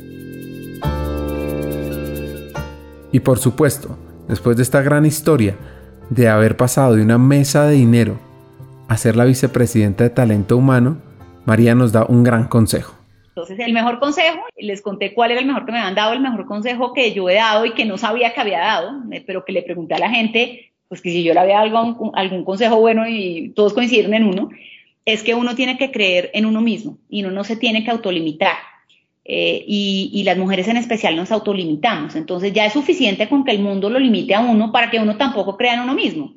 Y 3.11 3.19
por 3.21 3.39
supuesto, 3.39 3.97
después 4.27 4.57
de 4.57 4.63
esta 4.63 4.81
gran 4.81 5.05
historia 5.05 5.57
de 6.09 6.27
haber 6.27 6.57
pasado 6.57 6.95
de 6.95 7.03
una 7.03 7.17
mesa 7.17 7.65
de 7.65 7.75
dinero 7.75 8.19
a 8.87 8.97
ser 8.97 9.15
la 9.15 9.25
vicepresidenta 9.25 10.03
de 10.03 10.09
talento 10.09 10.57
humano, 10.57 11.01
María 11.45 11.73
nos 11.73 11.91
da 11.91 12.05
un 12.05 12.23
gran 12.23 12.47
consejo. 12.47 12.98
Entonces, 13.41 13.65
el 13.65 13.73
mejor 13.73 13.99
consejo, 13.99 14.39
les 14.57 14.81
conté 14.81 15.13
cuál 15.13 15.31
era 15.31 15.39
el 15.39 15.47
mejor 15.47 15.65
que 15.65 15.71
me 15.71 15.79
habían 15.79 15.95
dado, 15.95 16.13
el 16.13 16.19
mejor 16.19 16.45
consejo 16.45 16.93
que 16.93 17.13
yo 17.13 17.29
he 17.29 17.35
dado 17.35 17.65
y 17.65 17.71
que 17.71 17.85
no 17.85 17.97
sabía 17.97 18.33
que 18.33 18.41
había 18.41 18.59
dado, 18.59 19.03
eh, 19.11 19.23
pero 19.25 19.45
que 19.45 19.53
le 19.53 19.61
pregunté 19.61 19.95
a 19.95 19.99
la 19.99 20.09
gente, 20.09 20.71
pues 20.89 21.01
que 21.01 21.09
si 21.09 21.23
yo 21.23 21.33
le 21.33 21.39
había 21.39 21.55
dado 21.55 22.11
algún, 22.13 22.43
consejo 22.43 22.79
bueno 22.79 23.07
y 23.07 23.53
todos 23.55 23.73
coincidieron 23.73 24.13
en 24.13 24.23
uno, 24.25 24.49
es 25.05 25.23
que 25.23 25.35
uno 25.35 25.55
tiene 25.55 25.77
que 25.77 25.91
creer 25.91 26.31
en 26.33 26.45
uno 26.45 26.59
mismo 26.61 26.97
y 27.09 27.23
uno 27.23 27.31
no 27.31 27.43
se 27.43 27.55
tiene 27.55 27.83
que 27.83 27.91
autolimitar. 27.91 28.57
Eh, 29.23 29.63
y, 29.67 30.23
las 30.25 30.37
mujeres 30.37 30.67
en 30.67 30.77
especial 30.77 31.15
nos 31.15 31.31
autolimitamos. 31.31 32.15
Entonces 32.15 32.51
ya 32.51 32.65
es 32.65 32.73
suficiente 32.73 33.29
con 33.29 33.45
que 33.45 33.51
el 33.51 33.59
mundo 33.59 33.89
lo 33.89 33.99
limite 33.99 34.33
a 34.33 34.41
uno 34.41 34.71
para 34.71 34.89
que 34.89 34.99
uno 34.99 35.17
tampoco 35.17 35.55
crea 35.55 35.75
en 35.75 35.81
uno 35.81 35.93
mismo. 35.93 36.33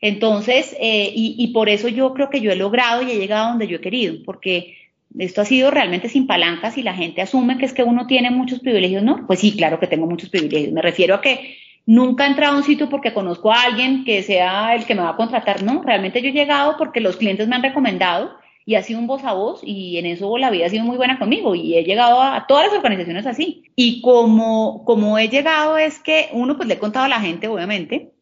Entonces, 0.00 0.76
eh, 0.78 1.10
y, 1.14 1.48
por 1.48 1.68
eso 1.70 1.88
yo 1.88 2.12
creo 2.12 2.28
que 2.28 2.40
yo 2.40 2.52
he 2.52 2.56
logrado 2.56 3.02
y 3.02 3.10
he 3.10 3.18
llegado 3.18 3.48
donde 3.48 3.66
yo 3.66 3.78
he 3.78 3.80
querido, 3.80 4.16
porque 4.24 4.74
esto 5.18 5.42
ha 5.42 5.44
sido 5.44 5.70
realmente 5.70 6.08
sin 6.08 6.26
palancas 6.26 6.76
y 6.78 6.82
la 6.82 6.94
gente 6.94 7.22
asume 7.22 7.58
que 7.58 7.66
es 7.66 7.72
que 7.72 7.82
uno 7.82 8.06
tiene 8.06 8.30
muchos 8.30 8.60
privilegios, 8.60 9.02
¿no? 9.02 9.26
Pues 9.26 9.40
sí, 9.40 9.56
claro 9.56 9.80
que 9.80 9.86
tengo 9.86 10.06
muchos 10.06 10.28
privilegios. 10.28 10.72
Me 10.72 10.82
refiero 10.82 11.14
a 11.14 11.20
que 11.20 11.56
nunca 11.86 12.24
he 12.24 12.30
entrado 12.30 12.54
a 12.54 12.58
un 12.58 12.64
sitio 12.64 12.88
porque 12.88 13.14
conozco 13.14 13.52
a 13.52 13.62
alguien 13.62 14.04
que 14.04 14.22
sea 14.22 14.74
el 14.74 14.84
que 14.84 14.94
me 14.94 15.02
va 15.02 15.10
a 15.10 15.16
contratar, 15.16 15.62
no. 15.62 15.82
Realmente 15.82 16.20
yo 16.20 16.28
he 16.28 16.32
llegado 16.32 16.76
porque 16.76 17.00
los 17.00 17.16
clientes 17.16 17.48
me 17.48 17.56
han 17.56 17.62
recomendado 17.62 18.36
y 18.66 18.74
ha 18.74 18.82
sido 18.82 18.98
un 18.98 19.06
voz 19.06 19.24
a 19.24 19.32
voz 19.32 19.60
y 19.62 19.96
en 19.96 20.06
eso 20.06 20.36
la 20.38 20.50
vida 20.50 20.66
ha 20.66 20.70
sido 20.70 20.84
muy 20.84 20.96
buena 20.96 21.20
conmigo 21.20 21.54
y 21.54 21.76
he 21.76 21.84
llegado 21.84 22.20
a, 22.20 22.46
todas 22.48 22.66
las 22.66 22.74
organizaciones 22.74 23.24
así. 23.24 23.62
Y 23.76 24.00
como, 24.02 24.84
como 24.84 25.18
he 25.18 25.28
llegado 25.28 25.78
es 25.78 26.00
que 26.00 26.28
uno, 26.32 26.56
pues 26.56 26.68
le 26.68 26.74
he 26.74 26.78
contado 26.78 27.06
a 27.06 27.08
la 27.08 27.20
gente, 27.20 27.46
obviamente, 27.46 28.12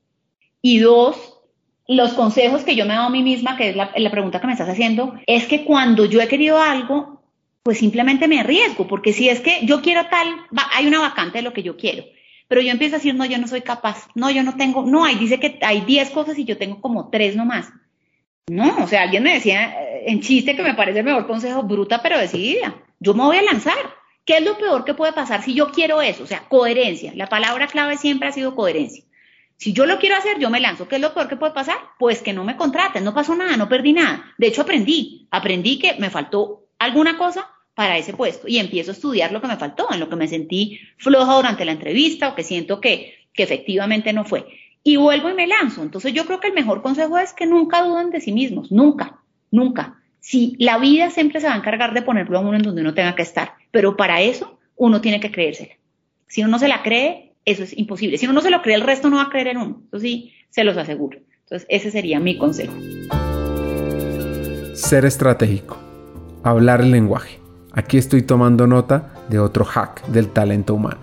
y 0.60 0.78
dos, 0.78 1.33
los 1.86 2.14
consejos 2.14 2.62
que 2.62 2.76
yo 2.76 2.86
me 2.86 2.94
he 2.94 2.96
dado 2.96 3.08
a 3.08 3.10
mí 3.10 3.22
misma, 3.22 3.56
que 3.56 3.70
es 3.70 3.76
la, 3.76 4.10
pregunta 4.10 4.40
que 4.40 4.46
me 4.46 4.52
estás 4.52 4.68
haciendo, 4.68 5.14
es 5.26 5.46
que 5.46 5.64
cuando 5.64 6.04
yo 6.06 6.20
he 6.20 6.28
querido 6.28 6.58
algo, 6.58 7.22
pues 7.62 7.78
simplemente 7.78 8.28
me 8.28 8.40
arriesgo, 8.40 8.86
porque 8.86 9.12
si 9.12 9.28
es 9.28 9.40
que 9.40 9.60
yo 9.64 9.82
quiero 9.82 10.06
tal, 10.06 10.28
hay 10.72 10.86
una 10.86 11.00
vacante 11.00 11.38
de 11.38 11.42
lo 11.42 11.52
que 11.52 11.62
yo 11.62 11.76
quiero, 11.76 12.04
pero 12.48 12.60
yo 12.60 12.70
empiezo 12.70 12.96
a 12.96 12.98
decir, 12.98 13.14
no, 13.14 13.26
yo 13.26 13.38
no 13.38 13.48
soy 13.48 13.62
capaz, 13.62 14.08
no, 14.14 14.30
yo 14.30 14.42
no 14.42 14.56
tengo, 14.56 14.84
no, 14.84 15.04
ahí 15.04 15.16
dice 15.16 15.40
que 15.40 15.58
hay 15.62 15.82
10 15.82 16.10
cosas 16.10 16.38
y 16.38 16.44
yo 16.44 16.56
tengo 16.56 16.80
como 16.80 17.10
3 17.10 17.36
nomás. 17.36 17.70
No, 18.46 18.84
o 18.84 18.86
sea, 18.86 19.02
alguien 19.02 19.22
me 19.22 19.32
decía 19.32 19.72
eh, 19.82 20.04
en 20.06 20.20
chiste 20.20 20.54
que 20.54 20.62
me 20.62 20.74
parece 20.74 20.98
el 20.98 21.06
mejor 21.06 21.26
consejo, 21.26 21.62
bruta 21.62 22.02
pero 22.02 22.18
decidida, 22.18 22.74
yo 23.00 23.14
me 23.14 23.24
voy 23.24 23.38
a 23.38 23.42
lanzar. 23.42 23.76
¿Qué 24.26 24.38
es 24.38 24.42
lo 24.42 24.56
peor 24.56 24.86
que 24.86 24.94
puede 24.94 25.12
pasar 25.12 25.42
si 25.42 25.52
yo 25.52 25.70
quiero 25.70 26.00
eso? 26.00 26.22
O 26.22 26.26
sea, 26.26 26.48
coherencia. 26.48 27.12
La 27.14 27.26
palabra 27.26 27.66
clave 27.66 27.98
siempre 27.98 28.28
ha 28.28 28.32
sido 28.32 28.54
coherencia. 28.54 29.03
Si 29.56 29.72
yo 29.72 29.86
lo 29.86 29.98
quiero 29.98 30.16
hacer, 30.16 30.38
yo 30.38 30.50
me 30.50 30.60
lanzo. 30.60 30.88
¿Qué 30.88 30.96
es 30.96 31.00
lo 31.00 31.14
peor 31.14 31.28
que 31.28 31.36
puede 31.36 31.52
pasar? 31.52 31.76
Pues 31.98 32.22
que 32.22 32.32
no 32.32 32.44
me 32.44 32.56
contraten, 32.56 33.04
no 33.04 33.14
pasó 33.14 33.34
nada, 33.34 33.56
no 33.56 33.68
perdí 33.68 33.92
nada. 33.92 34.24
De 34.36 34.48
hecho, 34.48 34.62
aprendí, 34.62 35.28
aprendí 35.30 35.78
que 35.78 35.94
me 35.98 36.10
faltó 36.10 36.66
alguna 36.78 37.16
cosa 37.16 37.48
para 37.74 37.98
ese 37.98 38.12
puesto 38.12 38.46
y 38.48 38.58
empiezo 38.58 38.90
a 38.90 38.94
estudiar 38.94 39.32
lo 39.32 39.40
que 39.40 39.48
me 39.48 39.56
faltó, 39.56 39.88
en 39.92 40.00
lo 40.00 40.08
que 40.08 40.16
me 40.16 40.28
sentí 40.28 40.80
floja 40.98 41.34
durante 41.34 41.64
la 41.64 41.72
entrevista 41.72 42.28
o 42.28 42.34
que 42.34 42.42
siento 42.42 42.80
que, 42.80 43.14
que 43.32 43.42
efectivamente 43.42 44.12
no 44.12 44.24
fue. 44.24 44.46
Y 44.82 44.96
vuelvo 44.96 45.30
y 45.30 45.34
me 45.34 45.46
lanzo. 45.46 45.82
Entonces 45.82 46.12
yo 46.12 46.26
creo 46.26 46.40
que 46.40 46.48
el 46.48 46.54
mejor 46.54 46.82
consejo 46.82 47.18
es 47.18 47.32
que 47.32 47.46
nunca 47.46 47.82
duden 47.82 48.10
de 48.10 48.20
sí 48.20 48.32
mismos, 48.32 48.70
nunca, 48.70 49.20
nunca. 49.50 50.00
Si 50.20 50.56
la 50.58 50.78
vida 50.78 51.10
siempre 51.10 51.40
se 51.40 51.46
va 51.46 51.54
a 51.54 51.58
encargar 51.58 51.94
de 51.94 52.02
ponerlo 52.02 52.38
a 52.38 52.42
uno 52.42 52.56
en 52.56 52.62
donde 52.62 52.80
uno 52.80 52.94
tenga 52.94 53.14
que 53.14 53.22
estar, 53.22 53.54
pero 53.70 53.96
para 53.96 54.20
eso 54.20 54.58
uno 54.76 55.00
tiene 55.00 55.20
que 55.20 55.30
creérsela. 55.30 55.74
Si 56.26 56.42
uno 56.42 56.52
no 56.52 56.58
se 56.58 56.68
la 56.68 56.82
cree, 56.82 57.23
eso 57.44 57.62
es 57.62 57.76
imposible. 57.76 58.18
Si 58.18 58.26
uno 58.26 58.34
no 58.34 58.40
se 58.40 58.50
lo 58.50 58.62
cree, 58.62 58.74
el 58.74 58.82
resto 58.82 59.10
no 59.10 59.16
va 59.16 59.24
a 59.24 59.30
creer 59.30 59.48
en 59.48 59.58
uno. 59.58 59.82
Eso 59.88 60.00
sí, 60.00 60.32
se 60.50 60.64
los 60.64 60.76
aseguro. 60.76 61.18
Entonces, 61.42 61.66
ese 61.68 61.90
sería 61.90 62.20
mi 62.20 62.38
consejo. 62.38 62.72
Ser 64.74 65.04
estratégico. 65.04 65.78
Hablar 66.42 66.80
el 66.80 66.90
lenguaje. 66.90 67.38
Aquí 67.72 67.98
estoy 67.98 68.22
tomando 68.22 68.66
nota 68.66 69.12
de 69.28 69.38
otro 69.38 69.64
hack 69.64 70.06
del 70.06 70.28
talento 70.28 70.74
humano. 70.74 71.00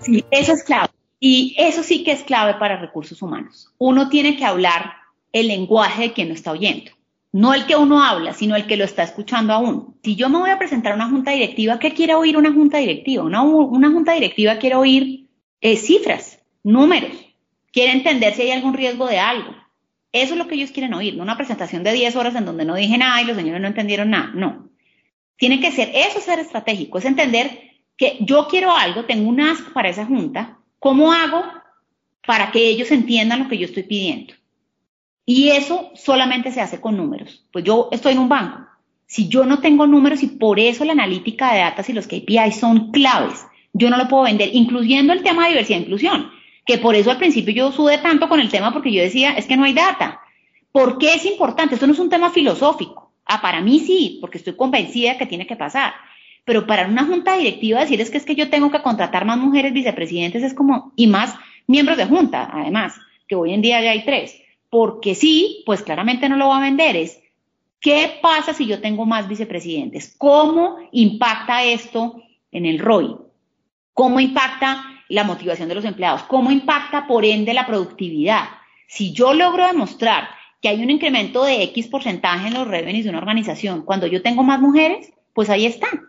Sí, 0.00 0.24
eso 0.30 0.52
es 0.52 0.64
clave. 0.64 0.88
Y 1.20 1.54
eso 1.56 1.82
sí 1.82 2.02
que 2.02 2.12
es 2.12 2.22
clave 2.24 2.54
para 2.54 2.76
recursos 2.76 3.22
humanos. 3.22 3.72
Uno 3.78 4.08
tiene 4.08 4.36
que 4.36 4.44
hablar 4.44 4.92
el 5.32 5.48
lenguaje 5.48 6.02
de 6.02 6.12
quien 6.12 6.28
lo 6.28 6.34
está 6.34 6.50
oyendo. 6.50 6.90
No 7.30 7.54
el 7.54 7.64
que 7.64 7.76
uno 7.76 8.02
habla, 8.02 8.34
sino 8.34 8.56
el 8.56 8.66
que 8.66 8.76
lo 8.76 8.84
está 8.84 9.04
escuchando 9.04 9.52
a 9.52 9.58
uno. 9.58 9.94
Si 10.02 10.16
yo 10.16 10.28
me 10.28 10.38
voy 10.38 10.50
a 10.50 10.58
presentar 10.58 10.92
a 10.92 10.96
una 10.96 11.08
junta 11.08 11.30
directiva, 11.30 11.78
¿qué 11.78 11.94
quiere 11.94 12.14
oír 12.14 12.36
una 12.36 12.52
junta 12.52 12.78
directiva? 12.78 13.24
Una, 13.24 13.42
una 13.42 13.90
junta 13.90 14.12
directiva 14.12 14.58
quiere 14.58 14.76
oír 14.76 15.21
eh, 15.62 15.76
cifras, 15.76 16.40
números, 16.62 17.16
quiere 17.72 17.92
entender 17.92 18.34
si 18.34 18.42
hay 18.42 18.50
algún 18.50 18.74
riesgo 18.74 19.06
de 19.06 19.18
algo. 19.18 19.54
Eso 20.12 20.34
es 20.34 20.38
lo 20.38 20.46
que 20.46 20.56
ellos 20.56 20.72
quieren 20.72 20.92
oír, 20.92 21.16
no 21.16 21.22
una 21.22 21.38
presentación 21.38 21.82
de 21.84 21.92
10 21.92 22.16
horas 22.16 22.34
en 22.34 22.44
donde 22.44 22.66
no 22.66 22.74
dije 22.74 22.98
nada 22.98 23.22
y 23.22 23.24
los 23.24 23.36
señores 23.36 23.62
no 23.62 23.68
entendieron 23.68 24.10
nada, 24.10 24.30
no. 24.34 24.68
Tiene 25.36 25.60
que 25.60 25.72
ser, 25.72 25.90
eso 25.94 26.20
ser 26.20 26.38
estratégico, 26.38 26.98
es 26.98 27.06
entender 27.06 27.58
que 27.96 28.18
yo 28.20 28.46
quiero 28.48 28.76
algo, 28.76 29.04
tengo 29.04 29.28
un 29.28 29.40
asco 29.40 29.72
para 29.72 29.88
esa 29.88 30.04
junta, 30.04 30.58
¿cómo 30.78 31.12
hago 31.12 31.42
para 32.26 32.50
que 32.50 32.68
ellos 32.68 32.90
entiendan 32.90 33.44
lo 33.44 33.48
que 33.48 33.56
yo 33.56 33.64
estoy 33.64 33.84
pidiendo? 33.84 34.34
Y 35.24 35.50
eso 35.50 35.92
solamente 35.94 36.50
se 36.50 36.60
hace 36.60 36.80
con 36.80 36.96
números. 36.96 37.46
Pues 37.52 37.64
yo 37.64 37.88
estoy 37.92 38.12
en 38.12 38.18
un 38.18 38.28
banco. 38.28 38.66
Si 39.06 39.28
yo 39.28 39.46
no 39.46 39.60
tengo 39.60 39.86
números 39.86 40.22
y 40.22 40.26
por 40.26 40.58
eso 40.58 40.84
la 40.84 40.92
analítica 40.92 41.52
de 41.52 41.60
datos 41.60 41.88
y 41.88 41.92
los 41.92 42.06
KPI 42.06 42.50
son 42.52 42.90
claves, 42.90 43.46
yo 43.72 43.90
no 43.90 43.96
lo 43.96 44.08
puedo 44.08 44.24
vender, 44.24 44.50
incluyendo 44.52 45.12
el 45.12 45.22
tema 45.22 45.44
de 45.44 45.50
diversidad 45.50 45.78
e 45.78 45.82
inclusión, 45.82 46.30
que 46.66 46.78
por 46.78 46.94
eso 46.94 47.10
al 47.10 47.18
principio 47.18 47.54
yo 47.54 47.72
sudé 47.72 47.98
tanto 47.98 48.28
con 48.28 48.40
el 48.40 48.50
tema 48.50 48.72
porque 48.72 48.92
yo 48.92 49.02
decía, 49.02 49.32
es 49.32 49.46
que 49.46 49.56
no 49.56 49.64
hay 49.64 49.72
data. 49.72 50.20
¿Por 50.70 50.98
qué 50.98 51.14
es 51.14 51.26
importante? 51.26 51.74
Esto 51.74 51.86
no 51.86 51.92
es 51.92 51.98
un 51.98 52.10
tema 52.10 52.30
filosófico. 52.30 53.12
Ah, 53.24 53.40
para 53.40 53.60
mí 53.60 53.80
sí, 53.80 54.18
porque 54.20 54.38
estoy 54.38 54.56
convencida 54.56 55.18
que 55.18 55.26
tiene 55.26 55.46
que 55.46 55.56
pasar. 55.56 55.92
Pero 56.44 56.66
para 56.66 56.86
una 56.88 57.04
junta 57.04 57.36
directiva 57.36 57.80
decir 57.80 58.00
es 58.00 58.10
que 58.10 58.18
es 58.18 58.24
que 58.24 58.34
yo 58.34 58.50
tengo 58.50 58.70
que 58.70 58.82
contratar 58.82 59.24
más 59.24 59.38
mujeres 59.38 59.72
vicepresidentes 59.72 60.42
es 60.42 60.54
como, 60.54 60.92
y 60.96 61.06
más 61.06 61.34
miembros 61.66 61.96
de 61.96 62.06
junta, 62.06 62.50
además, 62.52 62.94
que 63.28 63.36
hoy 63.36 63.52
en 63.52 63.62
día 63.62 63.80
ya 63.80 63.90
hay 63.90 64.04
tres. 64.04 64.40
Porque 64.70 65.14
sí, 65.14 65.62
pues 65.66 65.82
claramente 65.82 66.28
no 66.28 66.36
lo 66.36 66.48
va 66.48 66.58
a 66.58 66.62
vender, 66.62 66.96
es 66.96 67.22
¿Qué 67.82 68.20
pasa 68.22 68.54
si 68.54 68.66
yo 68.66 68.80
tengo 68.80 69.04
más 69.06 69.26
vicepresidentes? 69.26 70.14
¿Cómo 70.16 70.76
impacta 70.92 71.64
esto 71.64 72.22
en 72.52 72.64
el 72.64 72.78
ROI? 72.78 73.16
¿Cómo 73.94 74.20
impacta 74.20 74.84
la 75.08 75.24
motivación 75.24 75.68
de 75.68 75.74
los 75.74 75.84
empleados? 75.84 76.22
¿Cómo 76.24 76.50
impacta, 76.50 77.06
por 77.06 77.24
ende, 77.24 77.54
la 77.54 77.66
productividad? 77.66 78.44
Si 78.88 79.12
yo 79.12 79.34
logro 79.34 79.66
demostrar 79.66 80.28
que 80.60 80.68
hay 80.68 80.82
un 80.82 80.90
incremento 80.90 81.44
de 81.44 81.62
X 81.64 81.88
porcentaje 81.88 82.48
en 82.48 82.54
los 82.54 82.68
revenues 82.68 83.04
de 83.04 83.10
una 83.10 83.18
organización 83.18 83.82
cuando 83.82 84.06
yo 84.06 84.22
tengo 84.22 84.42
más 84.42 84.60
mujeres, 84.60 85.12
pues 85.34 85.50
ahí 85.50 85.66
están. 85.66 86.08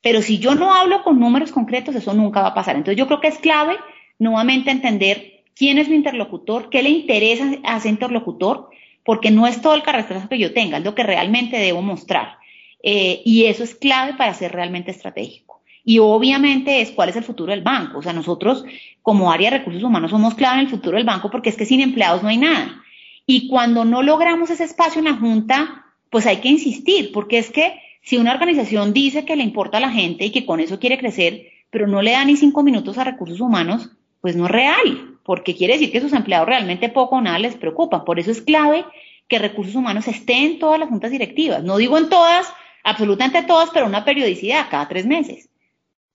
Pero 0.00 0.22
si 0.22 0.38
yo 0.38 0.54
no 0.54 0.72
hablo 0.72 1.02
con 1.02 1.18
números 1.18 1.50
concretos, 1.50 1.94
eso 1.94 2.14
nunca 2.14 2.40
va 2.40 2.48
a 2.48 2.54
pasar. 2.54 2.76
Entonces 2.76 2.98
yo 2.98 3.06
creo 3.06 3.20
que 3.20 3.28
es 3.28 3.38
clave 3.38 3.76
nuevamente 4.18 4.70
entender 4.70 5.44
quién 5.54 5.78
es 5.78 5.88
mi 5.88 5.96
interlocutor, 5.96 6.70
qué 6.70 6.82
le 6.82 6.90
interesa 6.90 7.50
a 7.64 7.78
ese 7.78 7.88
interlocutor 7.88 8.70
porque 9.04 9.30
no 9.30 9.46
es 9.46 9.60
todo 9.60 9.74
el 9.74 9.82
carretazo 9.82 10.28
que 10.28 10.38
yo 10.38 10.52
tenga, 10.52 10.78
es 10.78 10.84
lo 10.84 10.94
que 10.94 11.02
realmente 11.02 11.58
debo 11.58 11.82
mostrar. 11.82 12.38
Eh, 12.82 13.22
y 13.24 13.46
eso 13.46 13.64
es 13.64 13.74
clave 13.74 14.14
para 14.14 14.34
ser 14.34 14.52
realmente 14.52 14.90
estratégico. 14.90 15.57
Y 15.88 16.00
obviamente 16.00 16.82
es 16.82 16.90
cuál 16.90 17.08
es 17.08 17.16
el 17.16 17.24
futuro 17.24 17.50
del 17.50 17.62
banco. 17.62 18.00
O 18.00 18.02
sea, 18.02 18.12
nosotros 18.12 18.62
como 19.00 19.32
área 19.32 19.50
de 19.50 19.56
recursos 19.56 19.82
humanos 19.82 20.10
somos 20.10 20.34
clave 20.34 20.56
en 20.56 20.66
el 20.66 20.68
futuro 20.68 20.98
del 20.98 21.06
banco 21.06 21.30
porque 21.30 21.48
es 21.48 21.56
que 21.56 21.64
sin 21.64 21.80
empleados 21.80 22.22
no 22.22 22.28
hay 22.28 22.36
nada. 22.36 22.82
Y 23.24 23.48
cuando 23.48 23.86
no 23.86 24.02
logramos 24.02 24.50
ese 24.50 24.64
espacio 24.64 24.98
en 24.98 25.06
la 25.06 25.14
Junta, 25.14 25.86
pues 26.10 26.26
hay 26.26 26.42
que 26.42 26.50
insistir, 26.50 27.10
porque 27.10 27.38
es 27.38 27.48
que 27.48 27.80
si 28.02 28.18
una 28.18 28.34
organización 28.34 28.92
dice 28.92 29.24
que 29.24 29.34
le 29.34 29.42
importa 29.42 29.78
a 29.78 29.80
la 29.80 29.88
gente 29.88 30.26
y 30.26 30.30
que 30.30 30.44
con 30.44 30.60
eso 30.60 30.78
quiere 30.78 30.98
crecer, 30.98 31.46
pero 31.70 31.86
no 31.86 32.02
le 32.02 32.10
da 32.10 32.22
ni 32.26 32.36
cinco 32.36 32.62
minutos 32.62 32.98
a 32.98 33.04
recursos 33.04 33.40
humanos, 33.40 33.88
pues 34.20 34.36
no 34.36 34.44
es 34.44 34.50
real 34.50 35.16
porque 35.22 35.56
quiere 35.56 35.72
decir 35.72 35.90
que 35.90 36.02
sus 36.02 36.12
empleados 36.12 36.48
realmente 36.48 36.90
poco 36.90 37.16
o 37.16 37.22
nada 37.22 37.38
les 37.38 37.56
preocupan. 37.56 38.04
Por 38.04 38.18
eso 38.18 38.30
es 38.30 38.42
clave 38.42 38.84
que 39.26 39.38
recursos 39.38 39.74
humanos 39.74 40.06
estén 40.06 40.44
en 40.44 40.58
todas 40.58 40.78
las 40.78 40.90
juntas 40.90 41.12
directivas. 41.12 41.64
No 41.64 41.78
digo 41.78 41.96
en 41.96 42.10
todas, 42.10 42.52
absolutamente 42.84 43.42
todas, 43.44 43.70
pero 43.70 43.86
una 43.86 44.04
periodicidad 44.04 44.66
cada 44.68 44.86
tres 44.86 45.06
meses. 45.06 45.48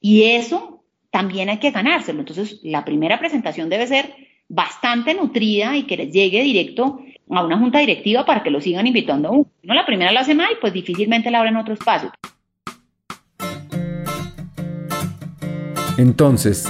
Y 0.05 0.23
eso 0.23 0.83
también 1.11 1.47
hay 1.49 1.59
que 1.59 1.71
ganárselo. 1.71 2.19
Entonces, 2.19 2.59
la 2.61 2.83
primera 2.83 3.19
presentación 3.19 3.69
debe 3.69 3.87
ser 3.87 4.13
bastante 4.49 5.13
nutrida 5.13 5.77
y 5.77 5.83
que 5.83 5.95
les 5.95 6.11
llegue 6.11 6.43
directo 6.43 6.99
a 7.29 7.45
una 7.45 7.57
junta 7.57 7.79
directiva 7.79 8.25
para 8.25 8.43
que 8.43 8.49
lo 8.49 8.59
sigan 8.59 8.85
invitando 8.85 9.29
a 9.29 9.31
uno. 9.31 9.47
No 9.63 9.73
la 9.73 9.85
primera 9.85 10.11
la 10.11 10.19
hace 10.19 10.35
mal, 10.35 10.49
pues 10.59 10.73
difícilmente 10.73 11.31
la 11.31 11.39
abren 11.39 11.55
otro 11.55 11.73
espacio. 11.73 12.11
Entonces, 15.97 16.69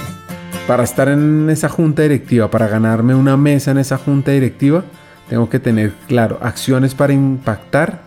para 0.68 0.84
estar 0.84 1.08
en 1.08 1.50
esa 1.50 1.68
junta 1.68 2.02
directiva, 2.02 2.52
para 2.52 2.68
ganarme 2.68 3.16
una 3.16 3.36
mesa 3.36 3.72
en 3.72 3.78
esa 3.78 3.98
junta 3.98 4.30
directiva, 4.30 4.84
tengo 5.28 5.50
que 5.50 5.58
tener 5.58 5.90
claro 6.06 6.38
acciones 6.40 6.94
para 6.94 7.12
impactar, 7.12 8.00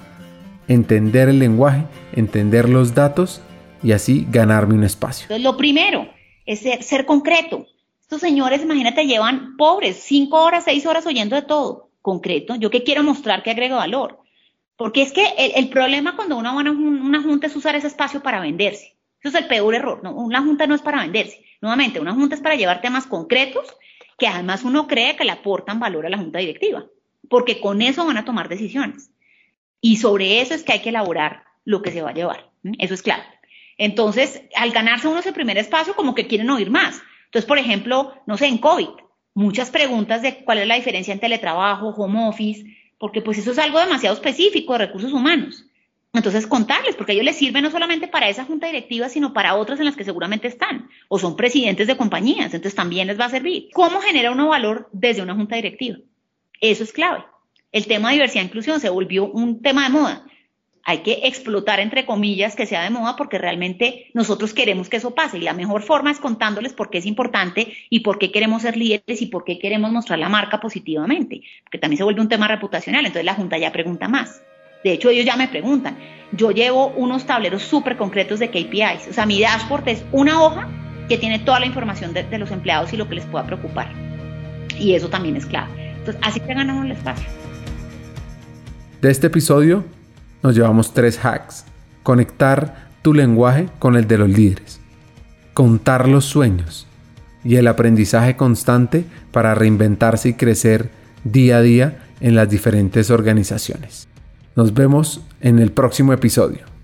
entender 0.69 1.27
el 1.27 1.39
lenguaje, 1.39 1.83
entender 2.13 2.69
los 2.69 2.95
datos 2.95 3.41
y 3.83 3.91
así 3.91 4.25
ganarme 4.29 4.75
un 4.75 4.83
espacio. 4.83 5.23
Entonces, 5.23 5.43
lo 5.43 5.57
primero 5.57 6.09
es 6.45 6.61
ser, 6.85 7.05
concreto. 7.05 7.67
Estos 8.01 8.21
señores, 8.21 8.61
imagínate, 8.61 9.05
llevan 9.05 9.57
pobres, 9.57 9.97
cinco 10.03 10.43
horas, 10.43 10.63
seis 10.63 10.85
horas 10.85 11.05
oyendo 11.05 11.35
de 11.35 11.41
todo. 11.41 11.89
Concreto, 12.01 12.55
yo 12.55 12.69
que 12.69 12.83
quiero 12.83 13.03
mostrar 13.03 13.43
que 13.43 13.51
agrego 13.51 13.75
valor. 13.75 14.19
Porque 14.77 15.01
es 15.01 15.11
que 15.11 15.25
el, 15.55 15.69
problema 15.69 16.15
cuando 16.15 16.37
uno 16.37 16.53
va 16.55 16.61
a 16.61 16.71
una, 16.71 17.21
junta 17.21 17.47
es 17.47 17.55
usar 17.55 17.75
ese 17.75 17.87
espacio 17.87 18.21
para 18.21 18.39
venderse. 18.39 18.95
Eso 19.19 19.35
es 19.35 19.43
el 19.43 19.47
peor 19.47 19.73
error. 19.73 20.01
Una 20.03 20.41
junta 20.41 20.67
no 20.67 20.75
es 20.75 20.81
para 20.81 21.01
venderse. 21.01 21.43
Nuevamente, 21.61 21.99
una 21.99 22.13
junta 22.13 22.35
es 22.35 22.41
para 22.41 22.55
llevar 22.55 22.81
temas 22.81 23.07
concretos 23.07 23.65
que 24.17 24.27
además 24.27 24.63
uno 24.63 24.87
cree 24.87 25.15
que 25.15 25.25
le 25.25 25.31
aportan 25.31 25.79
valor 25.79 26.05
a 26.05 26.09
la 26.09 26.17
junta 26.17 26.39
directiva, 26.39 26.85
porque 27.29 27.59
con 27.59 27.81
eso 27.81 28.05
van 28.05 28.17
a 28.17 28.25
tomar 28.25 28.49
decisiones. 28.49 29.11
Y 29.81 29.97
sobre 29.97 30.41
eso 30.41 30.53
es 30.53 30.63
que 30.63 30.73
hay 30.73 30.81
que 30.81 30.89
elaborar 30.89 31.43
lo 31.65 31.81
que 31.81 31.91
se 31.91 32.01
va 32.01 32.09
a 32.09 32.13
llevar. 32.13 32.49
Eso 32.79 32.93
es 32.93 33.01
claro. 33.01 33.23
Entonces, 33.77 34.41
al 34.55 34.71
ganarse 34.71 35.07
uno 35.07 35.19
ese 35.19 35.33
primer 35.33 35.57
espacio, 35.57 35.95
como 35.95 36.15
que 36.15 36.27
quieren 36.27 36.49
oír 36.49 36.69
más. 36.69 37.01
Entonces, 37.25 37.47
por 37.47 37.57
ejemplo, 37.57 38.13
no 38.25 38.37
sé, 38.37 38.47
en 38.47 38.57
COVID, 38.57 38.89
muchas 39.33 39.69
preguntas 39.69 40.21
de 40.21 40.43
cuál 40.43 40.59
es 40.59 40.67
la 40.67 40.75
diferencia 40.75 41.13
en 41.13 41.19
teletrabajo, 41.19 41.89
home 41.89 42.27
office, 42.27 42.65
porque 42.97 43.21
pues 43.21 43.37
eso 43.37 43.51
es 43.51 43.59
algo 43.59 43.79
demasiado 43.79 44.15
específico 44.15 44.73
de 44.73 44.79
recursos 44.79 45.13
humanos. 45.13 45.65
Entonces, 46.13 46.47
contarles, 46.47 46.95
porque 46.95 47.11
a 47.11 47.13
ellos 47.13 47.25
les 47.25 47.35
sirve 47.35 47.61
no 47.61 47.69
solamente 47.69 48.07
para 48.07 48.29
esa 48.29 48.45
junta 48.45 48.65
directiva, 48.65 49.09
sino 49.09 49.33
para 49.33 49.55
otras 49.55 49.79
en 49.79 49.85
las 49.85 49.95
que 49.95 50.03
seguramente 50.03 50.47
están, 50.47 50.89
o 51.09 51.19
son 51.19 51.35
presidentes 51.35 51.85
de 51.85 51.97
compañías, 51.97 52.53
entonces 52.53 52.73
también 52.73 53.07
les 53.07 53.19
va 53.19 53.25
a 53.25 53.29
servir. 53.29 53.69
¿Cómo 53.73 54.01
genera 54.01 54.31
uno 54.31 54.47
valor 54.47 54.89
desde 54.91 55.21
una 55.21 55.35
junta 55.35 55.57
directiva? 55.57 55.99
Eso 56.59 56.83
es 56.83 56.91
clave. 56.91 57.23
El 57.71 57.85
tema 57.85 58.09
de 58.09 58.15
diversidad 58.15 58.43
e 58.43 58.47
inclusión 58.47 58.79
se 58.79 58.89
volvió 58.89 59.25
un 59.25 59.61
tema 59.61 59.83
de 59.83 59.89
moda. 59.89 60.25
Hay 60.89 60.99
que 60.99 61.19
explotar, 61.23 61.81
entre 61.81 62.05
comillas, 62.05 62.55
que 62.55 62.65
sea 62.65 62.81
de 62.81 62.89
moda 62.89 63.17
porque 63.17 63.37
realmente 63.37 64.09
nosotros 64.13 64.53
queremos 64.53 64.87
que 64.87 64.95
eso 64.95 65.13
pase 65.13 65.37
y 65.37 65.41
la 65.41 65.51
mejor 65.51 65.81
forma 65.81 66.11
es 66.11 66.17
contándoles 66.17 66.71
por 66.71 66.89
qué 66.89 66.99
es 66.99 67.05
importante 67.05 67.73
y 67.89 67.99
por 67.99 68.17
qué 68.17 68.31
queremos 68.31 68.61
ser 68.61 68.77
líderes 68.77 69.21
y 69.21 69.25
por 69.25 69.43
qué 69.43 69.59
queremos 69.59 69.91
mostrar 69.91 70.17
la 70.17 70.29
marca 70.29 70.61
positivamente, 70.61 71.41
porque 71.65 71.77
también 71.77 71.97
se 71.97 72.05
vuelve 72.05 72.21
un 72.21 72.29
tema 72.29 72.47
reputacional, 72.47 73.05
entonces 73.05 73.25
la 73.25 73.33
Junta 73.33 73.57
ya 73.57 73.73
pregunta 73.73 74.07
más. 74.07 74.41
De 74.81 74.93
hecho, 74.93 75.09
ellos 75.09 75.25
ya 75.25 75.35
me 75.35 75.49
preguntan. 75.49 75.97
Yo 76.31 76.51
llevo 76.51 76.87
unos 76.95 77.25
tableros 77.25 77.63
súper 77.63 77.97
concretos 77.97 78.39
de 78.39 78.49
KPIs. 78.49 79.09
O 79.09 79.13
sea, 79.13 79.25
mi 79.25 79.41
dashboard 79.41 79.89
es 79.89 80.05
una 80.13 80.41
hoja 80.41 80.69
que 81.09 81.17
tiene 81.17 81.39
toda 81.39 81.59
la 81.59 81.65
información 81.65 82.13
de, 82.13 82.37
los 82.37 82.49
empleados 82.51 82.93
y 82.93 82.95
lo 82.95 83.09
que 83.09 83.15
les 83.15 83.25
pueda 83.25 83.45
preocupar. 83.45 83.91
Y 84.79 84.93
eso 84.93 85.09
también 85.09 85.35
es 85.35 85.45
clave. 85.45 85.95
Entonces, 85.97 86.21
así 86.23 86.39
que 86.39 86.53
ganamos 86.53 86.85
el 86.85 86.93
espacio. 86.93 87.27
De 89.01 89.11
este 89.11 89.27
episodio 89.27 89.96
nos 90.47 90.55
llevamos 90.55 90.93
tres 90.93 91.19
hacks. 91.25 91.65
Conectar 92.03 92.87
tu 93.01 93.13
lenguaje 93.13 93.67
con 93.79 93.97
el 93.97 94.07
de 94.07 94.17
los 94.17 94.29
líderes. 94.29 94.79
Contar 95.53 96.07
los 96.07 96.23
sueños. 96.23 96.87
Y 97.43 97.57
el 97.57 97.67
aprendizaje 97.67 98.37
constante 98.37 99.03
para 99.33 99.55
reinventarse 99.55 100.29
y 100.29 100.33
crecer 100.35 100.89
día 101.25 101.57
a 101.57 101.61
día 101.61 101.97
en 102.21 102.35
las 102.35 102.49
diferentes 102.49 103.11
organizaciones. 103.11 104.07
Nos 104.55 104.73
vemos 104.73 105.19
en 105.41 105.59
el 105.59 105.73
próximo 105.73 106.13
episodio. 106.13 106.76